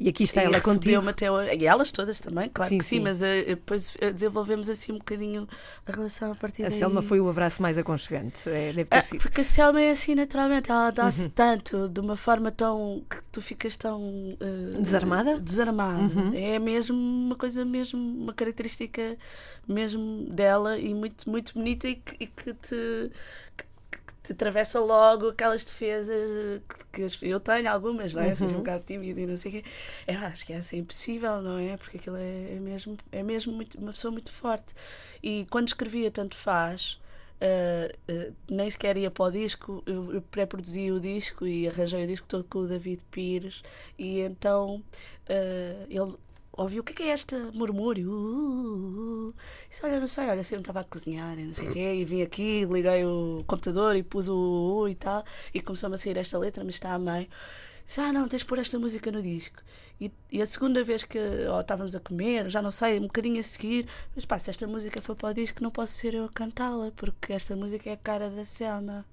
E 0.00 0.08
aqui 0.08 0.24
está 0.24 0.42
e 0.42 0.46
ela 0.46 0.60
contigo. 0.60 1.08
até. 1.08 1.26
E 1.56 1.66
elas 1.66 1.90
todas 1.90 2.20
também, 2.20 2.48
claro 2.48 2.68
Sim, 2.70 2.78
que 2.78 2.84
sim, 2.84 2.96
sim. 2.96 3.02
mas 3.02 3.22
eh, 3.22 3.44
depois 3.46 3.96
eh, 4.00 4.12
desenvolvemos 4.12 4.68
assim 4.68 4.92
um 4.92 4.98
bocadinho 4.98 5.48
a 5.86 5.92
relação 5.92 6.32
a 6.32 6.34
partir 6.34 6.64
A 6.64 6.68
daí. 6.68 6.78
Selma 6.78 7.02
foi 7.02 7.20
o 7.20 7.28
abraço 7.28 7.60
mais 7.62 7.76
aconchegante. 7.78 8.48
É, 8.48 8.72
deve 8.72 8.84
ter 8.84 8.96
Ah, 8.96 9.02
sido. 9.02 9.20
porque 9.20 9.40
a 9.40 9.44
Selma 9.44 9.80
é 9.80 9.90
assim 9.90 10.14
naturalmente, 10.14 10.70
ela 10.70 10.90
dá-se 10.90 11.24
Uhum. 11.24 11.30
tanto, 11.30 11.88
de 11.88 12.00
uma 12.00 12.16
forma 12.16 12.50
tão 12.50 13.02
que 13.08 13.16
tu 13.32 13.40
ficas 13.42 13.76
tão 13.76 14.36
eh, 14.40 14.80
Desarmada? 14.80 15.38
Desarmada. 15.40 16.00
Uhum. 16.02 16.32
É 16.34 16.58
mesmo 16.58 16.96
uma 16.96 17.36
coisa 17.36 17.64
mesmo, 17.64 17.98
uma 18.00 18.32
característica 18.32 19.16
mesmo 19.66 20.26
dela 20.30 20.78
e 20.78 20.92
muito, 20.94 21.28
muito 21.30 21.54
bonita 21.54 21.88
e 21.88 21.96
que, 21.96 22.16
e 22.20 22.26
que 22.26 22.52
te 22.54 23.10
te 24.24 24.32
atravessa 24.32 24.80
logo 24.80 25.28
aquelas 25.28 25.62
defesas 25.62 26.62
que, 26.90 27.06
que 27.06 27.28
eu 27.28 27.38
tenho 27.38 27.70
algumas, 27.70 28.14
não 28.14 28.22
é? 28.22 28.34
Sou 28.34 28.46
assim 28.46 28.54
um 28.54 28.58
bocado 28.58 28.82
tímida 28.82 29.20
e 29.20 29.26
não 29.26 29.36
sei 29.36 29.50
o 29.50 29.54
quê. 29.54 29.64
Eu 30.06 30.18
acho 30.20 30.46
que 30.46 30.52
essa 30.54 30.74
é 30.74 30.78
impossível, 30.78 31.42
não 31.42 31.58
é? 31.58 31.76
Porque 31.76 31.98
aquilo 31.98 32.16
é, 32.16 32.54
é 32.54 32.60
mesmo, 32.60 32.96
é 33.12 33.22
mesmo 33.22 33.52
muito, 33.52 33.78
uma 33.78 33.92
pessoa 33.92 34.10
muito 34.10 34.32
forte. 34.32 34.74
E 35.22 35.46
quando 35.50 35.68
escrevia 35.68 36.10
Tanto 36.10 36.34
Faz, 36.34 36.98
Uh, 37.34 37.92
uh, 38.10 38.34
nem 38.48 38.70
sequer 38.70 38.96
ia 38.96 39.10
para 39.10 39.24
o 39.24 39.30
disco, 39.30 39.82
eu, 39.86 40.14
eu 40.14 40.22
pré-produzi 40.22 40.90
o 40.90 41.00
disco 41.00 41.46
e 41.46 41.68
arranjei 41.68 42.04
o 42.04 42.06
disco 42.06 42.26
todo 42.26 42.44
com 42.44 42.60
o 42.60 42.66
David 42.66 43.02
Pires 43.10 43.62
e 43.98 44.20
então 44.20 44.76
uh, 44.76 45.86
ele 45.90 46.16
ouvi 46.56 46.80
o 46.80 46.84
que 46.84 46.92
é, 46.92 46.96
que 46.96 47.02
é 47.04 47.12
este 47.12 47.36
murmúrio. 47.54 48.10
Uh, 48.10 48.14
uh, 48.14 49.28
uh. 49.28 49.34
Disse, 49.68 49.84
olha, 49.84 50.00
não 50.00 50.06
sei, 50.06 50.28
olha, 50.28 50.42
sempre 50.42 50.62
estava 50.62 50.80
a 50.80 50.84
cozinhar 50.84 51.38
e 51.38 51.44
não 51.44 51.54
sei 51.54 51.68
o 51.68 51.72
quê, 51.72 51.94
e 51.94 52.04
vim 52.04 52.22
aqui, 52.22 52.64
liguei 52.64 53.04
o 53.04 53.44
computador 53.46 53.96
e 53.96 54.02
pus 54.02 54.28
o 54.28 54.82
uh, 54.84 54.88
e 54.88 54.94
tal, 54.94 55.24
e 55.52 55.60
começou-me 55.60 55.94
a 55.94 55.98
sair 55.98 56.16
esta 56.16 56.38
letra, 56.38 56.64
mas 56.64 56.74
está 56.74 56.92
a 56.92 56.98
meio. 56.98 57.28
Disse, 57.84 58.00
ah, 58.00 58.12
não, 58.12 58.26
tens 58.28 58.40
de 58.40 58.46
pôr 58.46 58.58
esta 58.58 58.78
música 58.78 59.12
no 59.12 59.22
disco. 59.22 59.60
E, 60.00 60.10
e 60.30 60.42
a 60.42 60.46
segunda 60.46 60.82
vez 60.82 61.04
que 61.04 61.18
ó, 61.48 61.60
estávamos 61.60 61.94
a 61.94 62.00
comer, 62.00 62.48
já 62.48 62.60
não 62.60 62.70
sei, 62.70 62.98
um 62.98 63.02
bocadinho 63.02 63.38
a 63.38 63.42
seguir, 63.42 63.86
mas 64.14 64.24
pá, 64.24 64.38
se 64.38 64.50
esta 64.50 64.66
música 64.66 65.00
for 65.00 65.14
para 65.14 65.30
o 65.30 65.34
disco, 65.34 65.62
não 65.62 65.70
posso 65.70 65.92
ser 65.92 66.14
eu 66.14 66.24
a 66.24 66.28
cantá-la, 66.28 66.90
porque 66.96 67.32
esta 67.32 67.54
música 67.54 67.90
é 67.90 67.92
a 67.92 67.96
cara 67.96 68.30
da 68.30 68.44
Selma. 68.44 69.04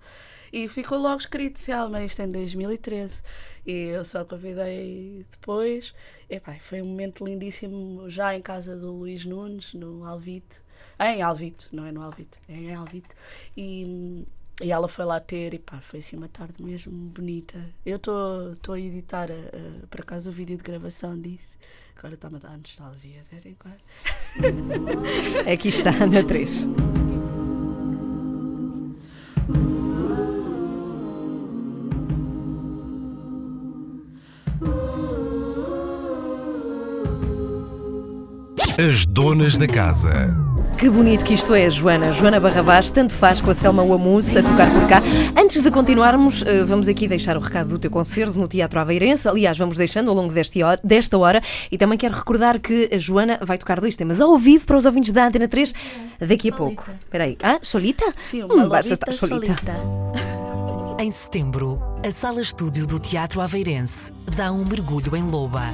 E 0.52 0.68
ficou 0.68 0.98
logo 0.98 1.18
escrito 1.18 1.60
Selma, 1.60 2.04
isto 2.04 2.22
em 2.22 2.30
2013. 2.30 3.22
E 3.66 3.72
eu 3.72 4.04
só 4.04 4.26
convidei 4.26 5.26
depois. 5.32 5.94
E 6.30 6.40
pá, 6.40 6.56
foi 6.60 6.82
um 6.82 6.88
momento 6.88 7.26
lindíssimo, 7.26 8.10
já 8.10 8.36
em 8.36 8.42
casa 8.42 8.76
do 8.76 8.92
Luís 8.92 9.26
Nunes, 9.26 9.74
no 9.74 10.06
Alvite. 10.06 10.62
Em 11.00 11.22
Alvito, 11.22 11.68
não 11.72 11.86
é 11.86 11.92
no 11.92 12.02
Alvito, 12.02 12.38
é 12.48 12.54
em 12.54 12.76
Alvito. 12.76 13.16
E 13.56 14.26
e 14.62 14.72
ela 14.72 14.88
foi 14.88 15.06
lá 15.06 15.20
ter 15.20 15.56
e 15.56 15.60
pá, 15.60 15.82
foi 15.82 16.00
assim 16.00 16.16
uma 16.16 16.28
tarde 16.28 16.62
mesmo 16.62 16.92
bonita. 16.92 17.60
Eu 17.84 17.96
estou 17.96 18.76
a 18.76 18.80
editar, 18.80 19.30
uh, 19.32 19.88
por 19.88 20.02
acaso, 20.02 20.30
o 20.30 20.34
vídeo 20.34 20.56
de 20.56 20.64
gravação 20.64 21.20
disso. 21.20 21.58
Agora 21.98 22.14
está-me 22.14 22.36
a 22.36 22.40
dar 22.40 22.58
nostalgia 22.58 23.22
de 23.24 23.30
vez 23.30 23.46
em 23.46 23.56
quando. 23.56 23.82
Aqui 25.52 25.70
está, 25.70 25.92
na 26.06 26.24
3. 26.24 26.68
As 38.90 39.06
donas 39.06 39.58
da 39.58 39.68
casa. 39.68 40.36
Que 40.76 40.90
bonito 40.90 41.24
que 41.24 41.36
isto 41.36 41.54
é, 41.54 41.70
Joana. 41.70 42.12
Joana 42.14 42.40
Barrabás, 42.40 42.90
tanto 42.90 43.14
faz 43.14 43.40
com 43.40 43.52
a 43.52 43.54
Selma 43.54 43.84
Wamus 43.84 44.36
a 44.36 44.42
tocar 44.42 44.74
por 44.74 44.88
cá. 44.88 45.04
Antes 45.40 45.62
de 45.62 45.70
continuarmos, 45.70 46.42
eh, 46.42 46.64
vamos 46.64 46.88
aqui 46.88 47.08
deixar 47.08 47.38
o 47.38 47.40
recado 47.40 47.70
do 47.70 47.78
teu 47.78 47.92
concerto 47.92 48.40
no 48.40 48.48
Teatro 48.48 48.80
Aveirense. 48.80 49.28
Aliás, 49.28 49.56
vamos 49.56 49.78
deixando 49.78 50.10
ao 50.10 50.16
longo 50.16 50.34
desta 50.34 50.66
hora, 50.66 50.80
desta 50.84 51.16
hora. 51.16 51.44
E 51.72 51.78
também 51.78 51.96
quero 51.96 52.16
recordar 52.16 52.60
que 52.60 52.90
a 52.92 52.98
Joana 52.98 53.38
vai 53.46 53.60
tocar 53.60 53.80
dois 53.80 53.96
temas 53.96 54.20
ao 54.20 54.36
vivo 54.36 54.66
para 54.66 54.78
os 54.78 54.86
ouvintes 54.88 55.12
da 55.12 55.28
Antena 55.28 55.48
3 55.48 55.76
daqui 56.20 56.50
a 56.50 56.56
pouco. 56.56 56.90
Espera 57.04 57.26
aí. 57.26 57.38
Ah, 57.44 57.60
solita? 57.62 58.12
Sim, 58.18 58.46
uma 58.46 58.66
hum, 58.66 58.68
basta 58.70 58.94
estar 58.94 59.14
solita. 59.14 59.46
solita. 59.46 59.76
Em 61.00 61.12
setembro, 61.12 61.80
a 62.04 62.10
Sala 62.10 62.42
Estúdio 62.42 62.88
do 62.88 62.98
Teatro 62.98 63.42
Aveirense 63.42 64.12
dá 64.36 64.52
um 64.52 64.66
mergulho 64.66 65.16
em 65.16 65.22
Loba. 65.22 65.72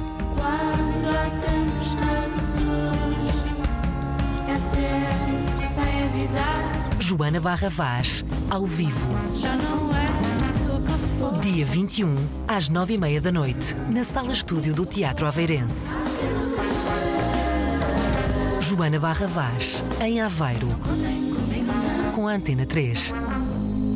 Joana 7.08 7.40
Barra 7.40 7.70
Vaz, 7.70 8.22
ao 8.50 8.66
vivo. 8.66 9.08
Dia 11.40 11.64
21, 11.64 12.14
às 12.46 12.68
9h30 12.68 13.20
da 13.20 13.32
noite, 13.32 13.74
na 13.88 14.04
Sala 14.04 14.30
Estúdio 14.30 14.74
do 14.74 14.84
Teatro 14.84 15.26
Aveirense. 15.26 15.96
Joana 18.60 19.00
Barra 19.00 19.26
Vaz, 19.26 19.82
em 20.02 20.20
Aveiro, 20.20 20.68
com 22.14 22.28
a 22.28 22.32
Antena 22.32 22.66
3. 22.66 23.14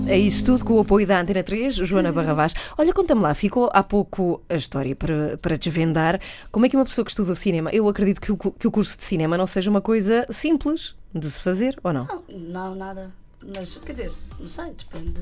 É 0.06 0.18
isso 0.18 0.44
tudo 0.44 0.64
com 0.64 0.74
o 0.74 0.80
apoio 0.80 1.06
da 1.06 1.20
Antena 1.20 1.42
3, 1.42 1.74
Joana 1.74 2.12
Barravaz. 2.12 2.52
Olha, 2.76 2.92
conta-me 2.92 3.22
lá, 3.22 3.34
ficou 3.34 3.70
há 3.72 3.82
pouco 3.82 4.42
a 4.48 4.54
história 4.54 4.94
para, 4.94 5.38
para 5.38 5.56
desvendar. 5.56 6.20
Como 6.50 6.66
é 6.66 6.68
que 6.68 6.76
uma 6.76 6.84
pessoa 6.84 7.04
que 7.04 7.10
estuda 7.10 7.32
o 7.32 7.36
cinema, 7.36 7.70
eu 7.72 7.88
acredito 7.88 8.20
que 8.20 8.32
o, 8.32 8.36
que 8.36 8.66
o 8.66 8.70
curso 8.70 8.96
de 8.96 9.04
cinema 9.04 9.38
não 9.38 9.46
seja 9.46 9.70
uma 9.70 9.80
coisa 9.80 10.26
simples 10.30 10.96
de 11.14 11.30
se 11.30 11.42
fazer, 11.42 11.78
ou 11.82 11.92
não? 11.92 12.06
Não, 12.06 12.22
não 12.30 12.74
nada. 12.74 13.12
Mas, 13.42 13.76
quer 13.76 13.92
dizer, 13.92 14.12
não 14.38 14.48
sei, 14.48 14.72
depende 14.72 15.20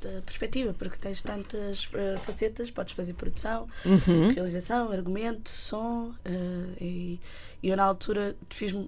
da 0.00 0.22
perspectiva, 0.22 0.74
porque 0.74 0.96
tens 0.96 1.20
tantas 1.20 1.86
uh, 1.86 2.18
facetas, 2.18 2.70
podes 2.70 2.94
fazer 2.94 3.14
produção, 3.14 3.66
uhum. 3.84 4.28
realização, 4.32 4.90
argumento, 4.92 5.48
som, 5.48 6.10
uh, 6.10 6.76
e, 6.80 7.20
e, 7.62 7.68
eu 7.68 7.76
na 7.76 7.84
altura 7.84 8.36
fiz, 8.48 8.72
uh, 8.72 8.86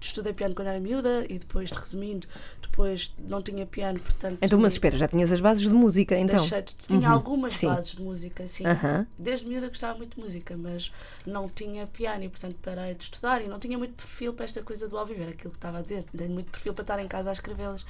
estudei 0.00 0.32
piano 0.32 0.54
quando 0.54 0.68
era 0.68 0.80
miúda 0.80 1.24
e 1.28 1.38
depois, 1.38 1.70
resumindo, 1.70 2.26
depois 2.62 3.14
não 3.18 3.42
tinha 3.42 3.66
piano, 3.66 4.00
portanto... 4.00 4.38
Então, 4.40 4.58
mas 4.58 4.72
espera, 4.72 4.96
já 4.96 5.06
tinhas 5.06 5.30
as 5.30 5.40
bases 5.40 5.62
de 5.62 5.74
música, 5.74 6.16
então? 6.18 6.38
Deixei, 6.40 6.62
tinha 6.62 7.08
uhum. 7.08 7.14
algumas 7.14 7.52
sim. 7.52 7.66
bases 7.66 7.94
de 7.94 8.02
música, 8.02 8.46
sim. 8.46 8.64
Uhum. 8.66 9.06
Desde 9.18 9.46
miúda 9.46 9.68
gostava 9.68 9.98
muito 9.98 10.16
de 10.16 10.22
música, 10.22 10.56
mas 10.56 10.90
não 11.26 11.48
tinha 11.48 11.86
piano 11.86 12.24
e, 12.24 12.28
portanto, 12.28 12.56
parei 12.62 12.94
de 12.94 13.04
estudar 13.04 13.42
e 13.42 13.48
não 13.48 13.58
tinha 13.58 13.76
muito 13.76 13.94
perfil 13.94 14.32
para 14.32 14.44
esta 14.44 14.62
coisa 14.62 14.88
do 14.88 14.96
ao 14.96 15.04
viver, 15.04 15.28
aquilo 15.28 15.50
que 15.50 15.58
estava 15.58 15.78
a 15.78 15.82
dizer, 15.82 16.04
tenho 16.16 16.30
muito 16.30 16.50
perfil 16.50 16.72
para 16.72 16.82
estar 16.82 16.98
em 17.00 17.08
casa 17.08 17.30
a 17.30 17.32
escrevê-las 17.32 17.84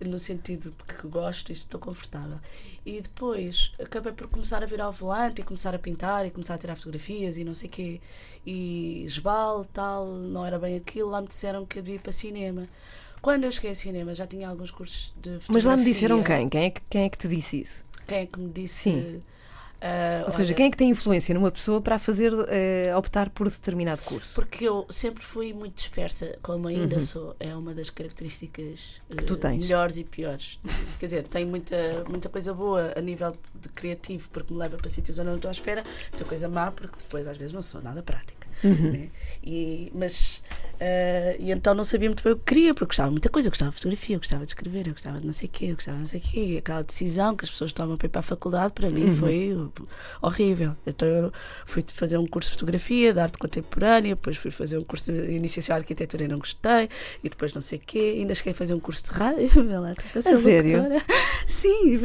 no 0.00 0.18
sentido 0.18 0.70
de 0.70 0.94
que 0.94 1.06
gosto 1.06 1.50
e 1.50 1.52
estou 1.52 1.78
confortável. 1.80 2.38
E 2.84 3.00
depois 3.00 3.72
acabei 3.78 4.12
por 4.12 4.28
começar 4.28 4.62
a 4.62 4.66
vir 4.66 4.80
ao 4.80 4.92
volante 4.92 5.40
e 5.40 5.44
começar 5.44 5.74
a 5.74 5.78
pintar 5.78 6.24
e 6.26 6.30
começar 6.30 6.54
a 6.54 6.58
tirar 6.58 6.76
fotografias 6.76 7.36
e 7.36 7.44
não 7.44 7.54
sei 7.54 7.68
o 7.68 7.72
quê. 7.72 8.00
E 8.46 9.04
esbal, 9.04 9.64
tal, 9.64 10.06
não 10.06 10.46
era 10.46 10.58
bem 10.58 10.76
aquilo. 10.76 11.10
Lá 11.10 11.20
me 11.20 11.28
disseram 11.28 11.66
que 11.66 11.78
eu 11.78 11.82
devia 11.82 11.96
ir 11.96 12.02
para 12.02 12.12
cinema. 12.12 12.66
Quando 13.20 13.44
eu 13.44 13.52
cheguei 13.52 13.72
a 13.72 13.74
cinema 13.74 14.14
já 14.14 14.26
tinha 14.26 14.48
alguns 14.48 14.70
cursos 14.70 15.12
de 15.16 15.38
fotografia. 15.40 15.52
Mas 15.52 15.64
lá 15.64 15.76
me 15.76 15.84
disseram 15.84 16.22
quem? 16.22 16.48
Quem 16.48 16.64
é 16.64 16.70
que, 16.70 16.80
quem 16.88 17.02
é 17.04 17.08
que 17.08 17.18
te 17.18 17.28
disse 17.28 17.60
isso? 17.60 17.84
Quem 18.06 18.18
é 18.18 18.26
que 18.26 18.40
me 18.40 18.50
disse? 18.50 18.74
Sim. 18.74 19.22
Uh, 19.80 20.26
Ou 20.26 20.30
seja, 20.30 20.50
olha, 20.50 20.54
quem 20.54 20.66
é 20.66 20.70
que 20.70 20.76
tem 20.76 20.90
influência 20.90 21.34
numa 21.34 21.50
pessoa 21.50 21.80
para 21.80 21.98
fazer 21.98 22.34
uh, 22.34 22.46
optar 22.98 23.30
por 23.30 23.48
determinado 23.48 24.02
curso? 24.02 24.34
Porque 24.34 24.68
eu 24.68 24.86
sempre 24.90 25.24
fui 25.24 25.54
muito 25.54 25.74
dispersa, 25.74 26.38
como 26.42 26.68
ainda 26.68 26.96
uhum. 26.96 27.00
sou. 27.00 27.36
É 27.40 27.54
uma 27.56 27.74
das 27.74 27.88
características 27.88 29.00
uh, 29.08 29.16
que 29.16 29.24
tu 29.24 29.36
tens. 29.36 29.62
melhores 29.62 29.96
e 29.96 30.04
piores. 30.04 30.58
Quer 31.00 31.06
dizer, 31.06 31.22
tenho 31.28 31.48
muita, 31.48 32.04
muita 32.06 32.28
coisa 32.28 32.52
boa 32.52 32.92
a 32.94 33.00
nível 33.00 33.32
de, 33.32 33.60
de, 33.62 33.68
criativo, 33.70 34.28
porque 34.30 34.52
me 34.52 34.60
leva 34.60 34.76
para 34.76 34.88
sítios 34.88 35.18
onde 35.18 35.28
eu 35.28 35.30
não 35.32 35.36
estou 35.36 35.48
à 35.48 35.52
espera, 35.52 35.82
muita 36.10 36.24
coisa 36.26 36.46
má, 36.46 36.70
porque 36.70 36.98
depois 36.98 37.26
às 37.26 37.38
vezes 37.38 37.54
não 37.54 37.62
sou 37.62 37.80
nada 37.80 38.02
prática. 38.02 38.49
Uhum. 38.62 38.92
Né? 38.92 39.08
E, 39.42 39.90
mas 39.94 40.42
Uh, 40.80 41.36
e 41.38 41.50
então 41.50 41.74
não 41.74 41.84
sabia 41.84 42.08
muito 42.08 42.24
bem 42.24 42.32
o 42.32 42.36
que 42.36 42.44
queria, 42.46 42.72
porque 42.72 42.86
gostava 42.86 43.10
de 43.10 43.12
muita 43.12 43.28
coisa. 43.28 43.48
Eu 43.48 43.50
gostava 43.50 43.70
de 43.70 43.76
fotografia, 43.76 44.16
eu 44.16 44.18
gostava 44.18 44.46
de 44.46 44.50
escrever, 44.52 44.86
eu 44.86 44.92
gostava 44.94 45.20
de 45.20 45.26
não 45.26 45.32
sei 45.34 45.46
o 45.46 45.52
quê, 45.52 45.66
eu 45.66 45.74
gostava 45.74 45.96
de 45.98 46.00
não 46.00 46.06
sei 46.06 46.20
o 46.20 46.22
quê. 46.22 46.40
E 46.40 46.56
aquela 46.56 46.82
decisão 46.82 47.36
que 47.36 47.44
as 47.44 47.50
pessoas 47.50 47.70
tomam 47.74 47.98
para 47.98 48.06
ir 48.06 48.08
para 48.08 48.20
a 48.20 48.22
faculdade, 48.22 48.72
para 48.72 48.88
mim, 48.88 49.04
uhum. 49.04 49.16
foi 49.16 49.70
horrível. 50.22 50.74
Então 50.86 51.06
eu 51.06 51.32
fui 51.66 51.84
fazer 51.86 52.16
um 52.16 52.26
curso 52.26 52.48
de 52.48 52.54
fotografia, 52.54 53.12
de 53.12 53.20
arte 53.20 53.36
contemporânea, 53.36 54.14
depois 54.14 54.38
fui 54.38 54.50
fazer 54.50 54.78
um 54.78 54.82
curso 54.82 55.12
de 55.12 55.32
iniciação 55.32 55.76
à 55.76 55.78
arquitetura 55.80 56.24
e 56.24 56.28
não 56.28 56.38
gostei, 56.38 56.88
e 57.22 57.28
depois 57.28 57.52
não 57.52 57.60
sei 57.60 57.78
o 57.78 57.82
quê. 57.84 58.16
Ainda 58.18 58.34
cheguei 58.34 58.52
a 58.54 58.56
fazer 58.56 58.72
um 58.72 58.80
curso 58.80 59.04
de 59.04 59.10
rádio. 59.10 59.50
a 60.16 60.36
sério? 60.38 60.82
Sim, 61.46 61.98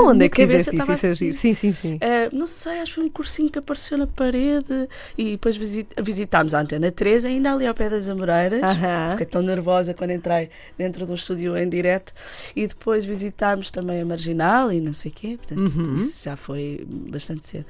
Onde 0.00 0.24
é 0.24 0.28
que 0.28 0.44
fizeste 0.44 0.74
isso? 0.74 0.90
é 0.90 0.94
assim. 0.94 1.32
Sim, 1.32 1.54
sim, 1.54 1.72
sim. 1.72 1.94
Uh, 1.94 2.36
não 2.36 2.48
sei, 2.48 2.80
acho 2.80 2.94
que 2.94 2.94
foi 2.96 3.04
um 3.04 3.10
cursinho 3.10 3.50
que 3.50 3.58
apareceu 3.60 3.96
na 3.96 4.08
parede 4.08 4.88
e 5.16 5.32
depois 5.32 5.56
visit, 5.56 5.88
visitámos 6.02 6.54
a 6.54 6.60
Antena 6.60 6.90
3, 6.90 7.24
ainda 7.24 7.52
ali 7.52 7.66
ao 7.66 7.74
pé 7.74 7.88
das 7.88 8.08
Moreiras. 8.08 8.60
Uhum. 8.60 9.10
Fiquei 9.10 9.26
tão 9.26 9.42
nervosa 9.42 9.94
quando 9.94 10.10
entrei 10.10 10.50
dentro 10.76 11.06
de 11.06 11.12
um 11.12 11.14
estúdio 11.14 11.56
em 11.56 11.68
direto. 11.68 12.12
E 12.54 12.66
depois 12.66 13.04
visitámos 13.04 13.70
também 13.70 14.00
a 14.00 14.04
Marginal 14.04 14.72
e 14.72 14.80
não 14.80 14.92
sei 14.92 15.10
o 15.10 15.14
quê. 15.14 15.38
Portanto, 15.38 15.76
uhum. 15.76 15.96
isso 15.96 16.24
já 16.24 16.36
foi 16.36 16.86
bastante 16.88 17.48
cedo. 17.48 17.66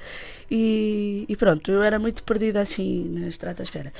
E, 0.49 1.25
e, 1.27 1.35
pronto, 1.35 1.71
eu 1.71 1.81
era 1.81 1.99
muito 1.99 2.23
perdida 2.23 2.61
assim 2.61 3.05
na 3.09 3.27
estratosfera. 3.27 3.91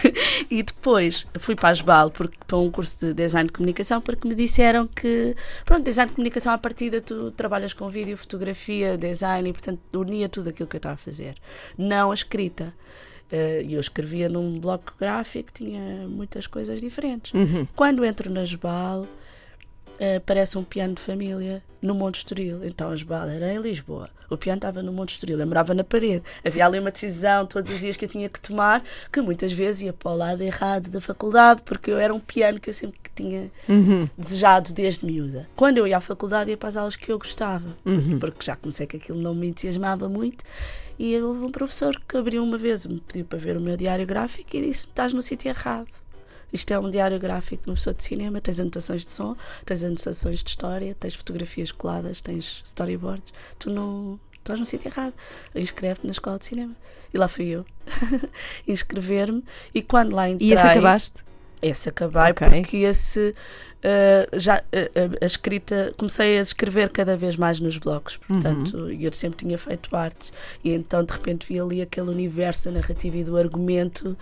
e 0.50 0.62
depois 0.62 1.26
fui 1.38 1.54
para 1.54 1.68
a 1.68 1.72
Asbal 1.72 2.10
porque, 2.10 2.36
para 2.46 2.58
um 2.58 2.70
curso 2.70 3.06
de 3.06 3.14
design 3.14 3.46
de 3.48 3.52
comunicação 3.52 4.00
porque 4.00 4.28
me 4.28 4.34
disseram 4.34 4.86
que, 4.86 5.34
pronto, 5.64 5.84
design 5.84 6.08
de 6.10 6.16
comunicação 6.16 6.52
à 6.52 6.58
partida 6.58 7.00
tu 7.00 7.30
trabalhas 7.32 7.72
com 7.72 7.88
vídeo, 7.88 8.16
fotografia, 8.16 8.96
design 8.96 9.48
e, 9.48 9.52
portanto, 9.52 9.80
unia 9.94 10.28
tudo 10.28 10.50
aquilo 10.50 10.68
que 10.68 10.76
eu 10.76 10.78
estava 10.78 10.94
a 10.94 10.98
fazer. 10.98 11.36
Não 11.76 12.10
a 12.10 12.14
escrita. 12.14 12.72
Eh, 13.34 13.64
e 13.66 13.74
eu 13.74 13.80
escrevia 13.80 14.28
num 14.28 14.60
bloco 14.60 14.94
gráfico 14.96 15.50
tinha 15.52 16.06
muitas 16.06 16.46
coisas 16.46 16.80
diferentes. 16.80 17.32
Uhum. 17.32 17.66
Quando 17.74 18.04
entro 18.04 18.30
na 18.30 18.44
Jebal, 18.44 19.08
Uh, 19.94 20.20
parece 20.26 20.58
um 20.58 20.64
piano 20.64 20.94
de 20.94 21.00
família 21.00 21.62
no 21.80 21.94
Monte 21.94 22.16
Estoril. 22.16 22.64
Então 22.64 22.90
a 22.90 22.96
Jebal 22.96 23.28
era 23.28 23.54
em 23.54 23.60
Lisboa. 23.60 24.10
O 24.28 24.36
piano 24.36 24.58
estava 24.58 24.82
no 24.82 24.92
Monte 24.92 25.10
Estoril, 25.10 25.38
eu 25.38 25.46
morava 25.46 25.72
na 25.72 25.84
parede. 25.84 26.24
Havia 26.44 26.66
ali 26.66 26.80
uma 26.80 26.90
decisão 26.90 27.46
todos 27.46 27.70
os 27.70 27.78
dias 27.78 27.96
que 27.96 28.04
eu 28.04 28.08
tinha 28.08 28.28
que 28.28 28.40
tomar, 28.40 28.82
que 29.12 29.20
muitas 29.20 29.52
vezes 29.52 29.82
ia 29.82 29.92
para 29.92 30.10
o 30.10 30.16
lado 30.16 30.42
errado 30.42 30.90
da 30.90 31.00
faculdade, 31.00 31.62
porque 31.62 31.92
eu 31.92 31.98
era 31.98 32.12
um 32.12 32.18
piano 32.18 32.58
que 32.58 32.70
eu 32.70 32.74
sempre 32.74 32.98
tinha 33.14 33.52
uhum. 33.68 34.08
desejado 34.18 34.72
desde 34.72 35.06
miúda. 35.06 35.48
Quando 35.54 35.78
eu 35.78 35.86
ia 35.86 35.98
à 35.98 36.00
faculdade, 36.00 36.50
ia 36.50 36.56
para 36.56 36.70
as 36.70 36.76
aulas 36.76 36.96
que 36.96 37.12
eu 37.12 37.16
gostava, 37.16 37.76
uhum. 37.86 38.18
porque 38.18 38.44
já 38.44 38.56
comecei 38.56 38.88
que 38.88 38.96
aquilo 38.96 39.20
não 39.20 39.32
me 39.32 39.46
entusiasmava 39.46 40.08
muito 40.08 40.44
e 40.98 41.20
houve 41.20 41.44
um 41.44 41.50
professor 41.50 42.00
que 42.08 42.16
abriu 42.16 42.42
uma 42.42 42.58
vez, 42.58 42.86
me 42.86 43.00
pediu 43.00 43.24
para 43.24 43.38
ver 43.38 43.56
o 43.56 43.60
meu 43.60 43.76
diário 43.76 44.06
gráfico 44.06 44.56
e 44.56 44.60
disse: 44.60 44.86
Estás 44.86 45.12
no 45.12 45.22
sítio 45.22 45.48
errado. 45.48 45.88
Isto 46.52 46.72
é 46.72 46.78
um 46.78 46.88
diário 46.88 47.18
gráfico 47.18 47.64
de 47.64 47.70
uma 47.70 47.74
pessoa 47.74 47.92
de 47.92 48.04
cinema, 48.04 48.40
tens 48.40 48.60
anotações 48.60 49.04
de 49.04 49.10
som, 49.10 49.36
tens 49.66 49.82
anotações 49.82 50.40
de 50.40 50.50
história, 50.50 50.96
tens 50.98 51.14
fotografias 51.14 51.72
coladas, 51.72 52.20
tens 52.20 52.60
storyboards. 52.64 53.32
Tu 53.58 53.70
não, 53.70 54.20
estás 54.32 54.60
no 54.60 54.64
sítio 54.64 54.88
errado. 54.88 55.14
Inscreve-te 55.52 56.06
na 56.06 56.12
escola 56.12 56.38
de 56.38 56.44
cinema. 56.44 56.76
E 57.12 57.18
lá 57.18 57.26
fui 57.26 57.46
eu 57.46 57.66
inscrever-me. 58.68 59.42
E 59.74 59.82
quando 59.82 60.14
lá 60.14 60.28
entrei. 60.28 60.50
E 60.50 60.52
esse 60.52 60.64
acabaste? 60.64 61.24
Esse 61.68 61.88
acabei, 61.88 62.30
Ok. 62.30 62.48
porque 62.48 62.76
esse. 62.78 63.34
uh, 63.84 64.38
já 64.38 64.58
uh, 64.58 65.18
a 65.20 65.26
escrita 65.26 65.92
comecei 65.96 66.38
a 66.38 66.42
escrever 66.42 66.90
cada 66.90 67.16
vez 67.16 67.36
mais 67.36 67.60
nos 67.60 67.76
blogs 67.78 68.16
portanto 68.26 68.90
eu 68.90 69.12
sempre 69.12 69.38
tinha 69.44 69.58
feito 69.58 69.94
artes. 69.94 70.32
E 70.62 70.70
então 70.72 71.04
de 71.04 71.12
repente 71.12 71.46
vi 71.46 71.60
ali 71.60 71.82
aquele 71.82 72.10
universo 72.10 72.66
da 72.66 72.80
narrativa 72.80 73.16
e 73.18 73.24
do 73.24 73.36
argumento 73.36 74.16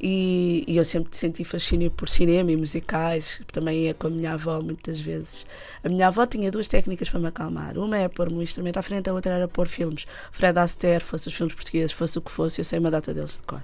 e, 0.00 0.64
e 0.66 0.76
eu 0.76 0.84
sempre 0.84 1.16
senti 1.16 1.44
fascínio 1.44 1.90
por 1.90 2.08
cinema 2.08 2.50
e 2.50 2.56
musicais 2.56 3.40
também 3.52 3.84
ia 3.84 3.94
com 3.94 4.08
a 4.08 4.10
minha 4.10 4.32
avó 4.34 4.60
muitas 4.60 5.00
vezes. 5.00 5.46
A 5.82 5.88
minha 5.88 6.08
avó 6.08 6.26
tinha 6.26 6.50
duas 6.50 6.68
técnicas 6.68 7.08
para 7.08 7.20
me 7.20 7.28
acalmar. 7.28 7.78
Uma 7.78 7.96
é 7.98 8.08
pôr 8.08 8.28
um 8.32 8.42
instrumento 8.42 8.78
à 8.78 8.82
frente 8.82 9.08
a 9.08 9.14
outra 9.14 9.34
era 9.34 9.48
pôr 9.48 9.68
filmes. 9.68 10.06
Fred 10.32 10.58
Astaire 10.58 11.02
fosse 11.02 11.28
os 11.28 11.34
filmes 11.34 11.54
portugueses 11.54 11.92
fosse 11.92 12.18
o 12.18 12.20
que 12.20 12.30
fosse 12.30 12.60
eu 12.60 12.64
sei 12.64 12.78
uma 12.78 12.90
data 12.90 13.14
deles 13.14 13.36
de 13.38 13.42
cor 13.44 13.62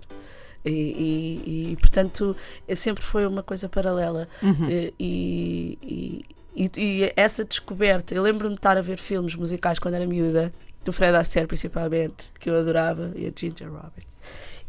e, 0.64 0.71
e- 0.71 1.73
e, 1.73 1.76
portanto 1.76 2.37
é- 2.69 2.75
sempre 2.75 3.02
foi 3.02 3.26
uma 3.26 3.43
coisa 3.43 3.69
paralela. 3.69 4.29
Eh, 4.71 4.93
e, 4.99 6.25
e- 6.57 7.12
essa 7.17 7.45
descoberta 7.45 8.14
eu 8.14 8.23
lembro-me 8.23 8.55
de 8.55 8.59
estar 8.59 8.76
a 8.76 8.83
ver 8.83 8.99
filmes 8.99 9.35
musicais 9.35 9.79
quando 9.79 9.95
era 9.95 10.07
miúda 10.07 10.52
do 10.85 10.93
Fred 10.93 11.17
Astaire 11.17 11.47
principalmente 11.47 12.33
que 12.38 12.50
eu 12.50 12.57
adorava 12.59 13.12
e 13.14 13.26
a 13.26 13.33
Ginger 13.35 13.69
Roberts. 13.71 14.19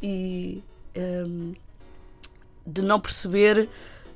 E 0.02 0.64
ehm, 0.96 1.54
de 2.66 2.82
não 2.82 3.00
perceber 3.00 3.68